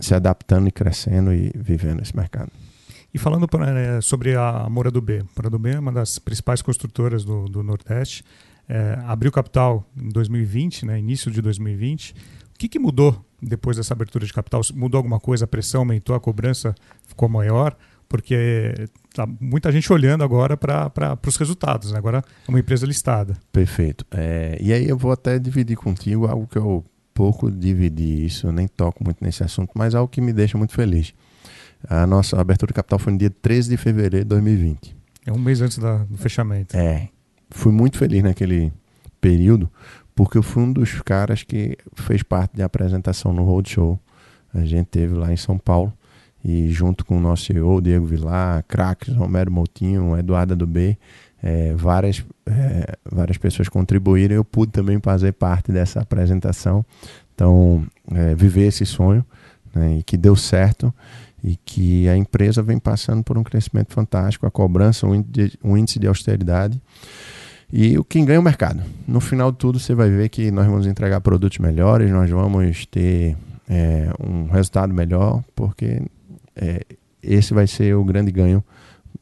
[0.00, 2.50] se adaptando e crescendo e vivendo esse mercado.
[3.12, 6.60] E falando é, sobre a Moura do B, Moura do B é uma das principais
[6.60, 8.24] construtoras do, do Nordeste,
[8.68, 12.14] é, abriu capital em 2020, né, início de 2020.
[12.58, 14.60] que, que mudou depois dessa abertura de capital?
[14.74, 15.44] Mudou alguma coisa?
[15.44, 16.74] A pressão aumentou, a cobrança
[17.06, 17.76] ficou maior?
[18.08, 18.74] Porque
[19.14, 21.92] tá muita gente olhando agora para os resultados.
[21.92, 21.98] Né?
[21.98, 23.36] Agora é uma empresa listada.
[23.52, 24.04] Perfeito.
[24.10, 26.84] É, e aí eu vou até dividir contigo algo que eu
[27.18, 30.72] pouco dividi isso, eu nem toco muito nesse assunto, mas algo que me deixa muito
[30.72, 31.12] feliz.
[31.88, 34.96] A nossa abertura de capital foi no dia 13 de fevereiro de 2020.
[35.26, 36.76] É um mês antes da, do fechamento.
[36.76, 37.08] É.
[37.50, 38.72] Fui muito feliz naquele
[39.20, 39.70] período,
[40.14, 43.98] porque eu fui um dos caras que fez parte da apresentação no Roadshow.
[44.52, 45.92] A gente teve lá em São Paulo
[46.44, 50.96] e junto com o nosso CEO, Diego Vilar, Craques, Romero Moutinho, Eduardo do B,
[51.42, 54.34] é, várias, é, várias pessoas contribuíram.
[54.34, 56.84] Eu pude também fazer parte dessa apresentação.
[57.34, 59.24] Então, é, viver esse sonho
[59.74, 60.92] né, e que deu certo
[61.42, 66.06] e que a empresa vem passando por um crescimento fantástico, a cobrança, um índice de
[66.06, 66.80] austeridade.
[67.72, 68.82] E o quem ganha é o mercado.
[69.06, 72.86] No final de tudo, você vai ver que nós vamos entregar produtos melhores, nós vamos
[72.86, 73.36] ter
[73.68, 76.02] é, um resultado melhor, porque
[76.56, 76.84] é,
[77.22, 78.64] esse vai ser o grande ganho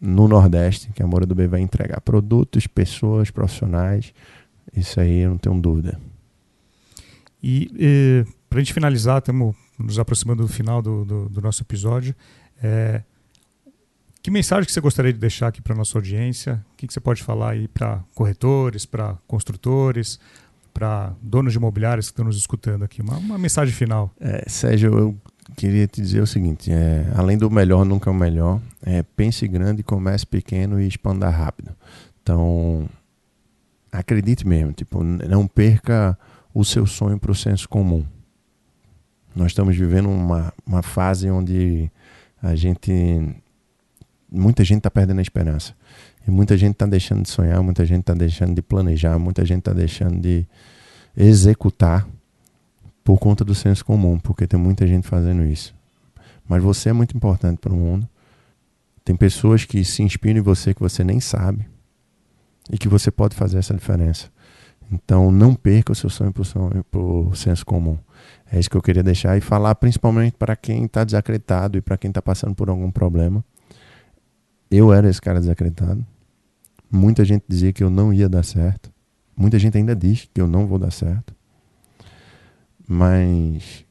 [0.00, 4.12] no Nordeste, que a Moura do B vai entregar produtos, pessoas, profissionais.
[4.76, 5.98] Isso aí eu não tenho dúvida.
[7.42, 11.62] E, e para a gente finalizar, estamos nos aproximando do final do, do, do nosso
[11.62, 12.14] episódio.
[12.62, 13.02] É,
[14.26, 16.60] que mensagem que você gostaria de deixar aqui para nossa audiência?
[16.72, 20.18] O que, que você pode falar aí para corretores, para construtores,
[20.74, 23.00] para donos de imobiliários que estão nos escutando aqui?
[23.02, 24.12] Uma, uma mensagem final.
[24.18, 25.16] É, Sérgio, eu
[25.54, 28.60] queria te dizer o seguinte: é, além do melhor, nunca é o melhor.
[28.82, 31.70] É, pense grande, comece pequeno e expanda rápido.
[32.20, 32.88] Então,
[33.92, 36.18] acredite mesmo, tipo, não perca
[36.52, 38.04] o seu sonho para o senso comum.
[39.36, 41.88] Nós estamos vivendo uma, uma fase onde
[42.42, 42.92] a gente.
[44.30, 45.74] Muita gente está perdendo a esperança.
[46.26, 49.60] E muita gente está deixando de sonhar, muita gente está deixando de planejar, muita gente
[49.60, 50.46] está deixando de
[51.16, 52.06] executar
[53.04, 55.74] por conta do senso comum, porque tem muita gente fazendo isso.
[56.48, 58.08] Mas você é muito importante para o mundo.
[59.04, 61.64] Tem pessoas que se inspiram em você que você nem sabe
[62.70, 64.28] e que você pode fazer essa diferença.
[64.90, 67.98] Então não perca o seu sonho para o senso comum.
[68.50, 71.96] É isso que eu queria deixar e falar principalmente para quem está desacreditado e para
[71.96, 73.44] quem está passando por algum problema.
[74.70, 76.04] Eu era esse cara desacreditado.
[76.90, 78.90] Muita gente dizia que eu não ia dar certo.
[79.36, 81.36] Muita gente ainda diz que eu não vou dar certo
[82.86, 83.84] mas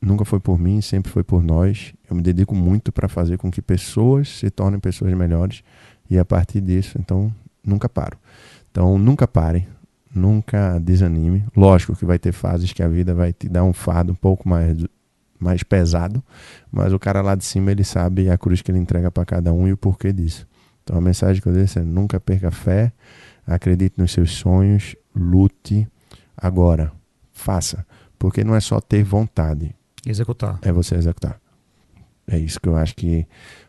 [0.00, 1.92] nunca foi por mim, sempre foi por nós.
[2.08, 5.62] Eu me dedico muito para fazer com que pessoas se tornem pessoas melhores
[6.08, 7.32] e a partir disso, então,
[7.64, 8.16] nunca paro.
[8.70, 9.66] Então, nunca pare,
[10.14, 11.44] nunca desanime.
[11.54, 14.48] Lógico que vai ter fases que a vida vai te dar um fardo um pouco
[14.48, 14.76] mais
[15.38, 16.22] mais pesado,
[16.70, 19.52] mas o cara lá de cima ele sabe a cruz que ele entrega para cada
[19.52, 20.46] um e o porquê disso.
[20.82, 22.92] Então a mensagem que eu deixo é nunca perca fé,
[23.46, 25.86] acredite nos seus sonhos, lute
[26.36, 26.92] agora,
[27.32, 27.86] faça.
[28.18, 29.74] Porque não é só ter vontade.
[30.06, 30.58] Executar.
[30.62, 31.40] É você executar.
[32.26, 33.26] É isso que eu acho que,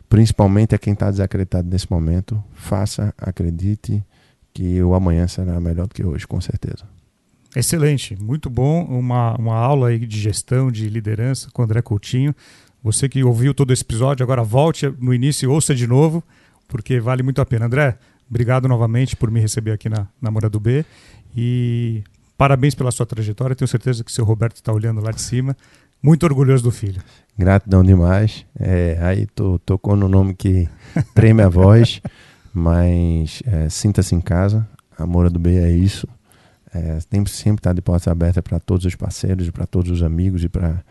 [0.08, 4.04] principalmente é quem está desacreditado nesse momento, faça, acredite
[4.52, 6.84] que o amanhã será melhor do que hoje, com certeza.
[7.56, 8.84] Excelente, muito bom.
[8.84, 12.34] Uma, uma aula aí de gestão, de liderança com André Coutinho.
[12.82, 16.22] Você que ouviu todo esse episódio, agora volte no início e ouça de novo,
[16.68, 17.66] porque vale muito a pena.
[17.66, 20.84] André, obrigado novamente por me receber aqui na, na Mora do B.
[21.36, 22.02] E
[22.38, 23.56] Parabéns pela sua trajetória.
[23.56, 25.56] Tenho certeza que o seu Roberto está olhando lá de cima.
[26.00, 27.02] Muito orgulhoso do filho.
[27.36, 28.46] Gratidão demais.
[28.56, 30.68] É, aí tô, tocou no nome que
[31.12, 32.00] treme a voz,
[32.54, 34.68] mas é, sinta-se em casa.
[34.96, 36.06] A Moura do B é isso.
[36.74, 40.02] É, tem sempre estar tá de portas abertas para todos os parceiros, para todos os
[40.02, 40.82] amigos e para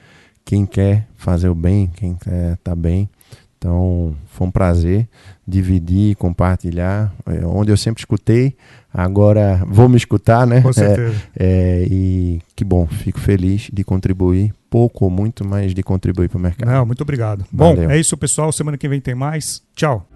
[0.43, 3.09] quem quer fazer o bem, quem quer estar tá bem.
[3.57, 5.07] Então, foi um prazer
[5.47, 8.55] dividir, compartilhar, é, onde eu sempre escutei,
[8.93, 10.61] agora vou me escutar, né?
[10.61, 11.15] Com certeza.
[11.35, 16.29] É, é, e que bom, fico feliz de contribuir, pouco ou muito, mas de contribuir
[16.29, 16.69] para o mercado.
[16.69, 17.45] Não, muito obrigado.
[17.51, 17.87] Valeu.
[17.87, 18.51] Bom, é isso, pessoal.
[18.51, 19.61] Semana que vem tem mais.
[19.75, 20.07] Tchau.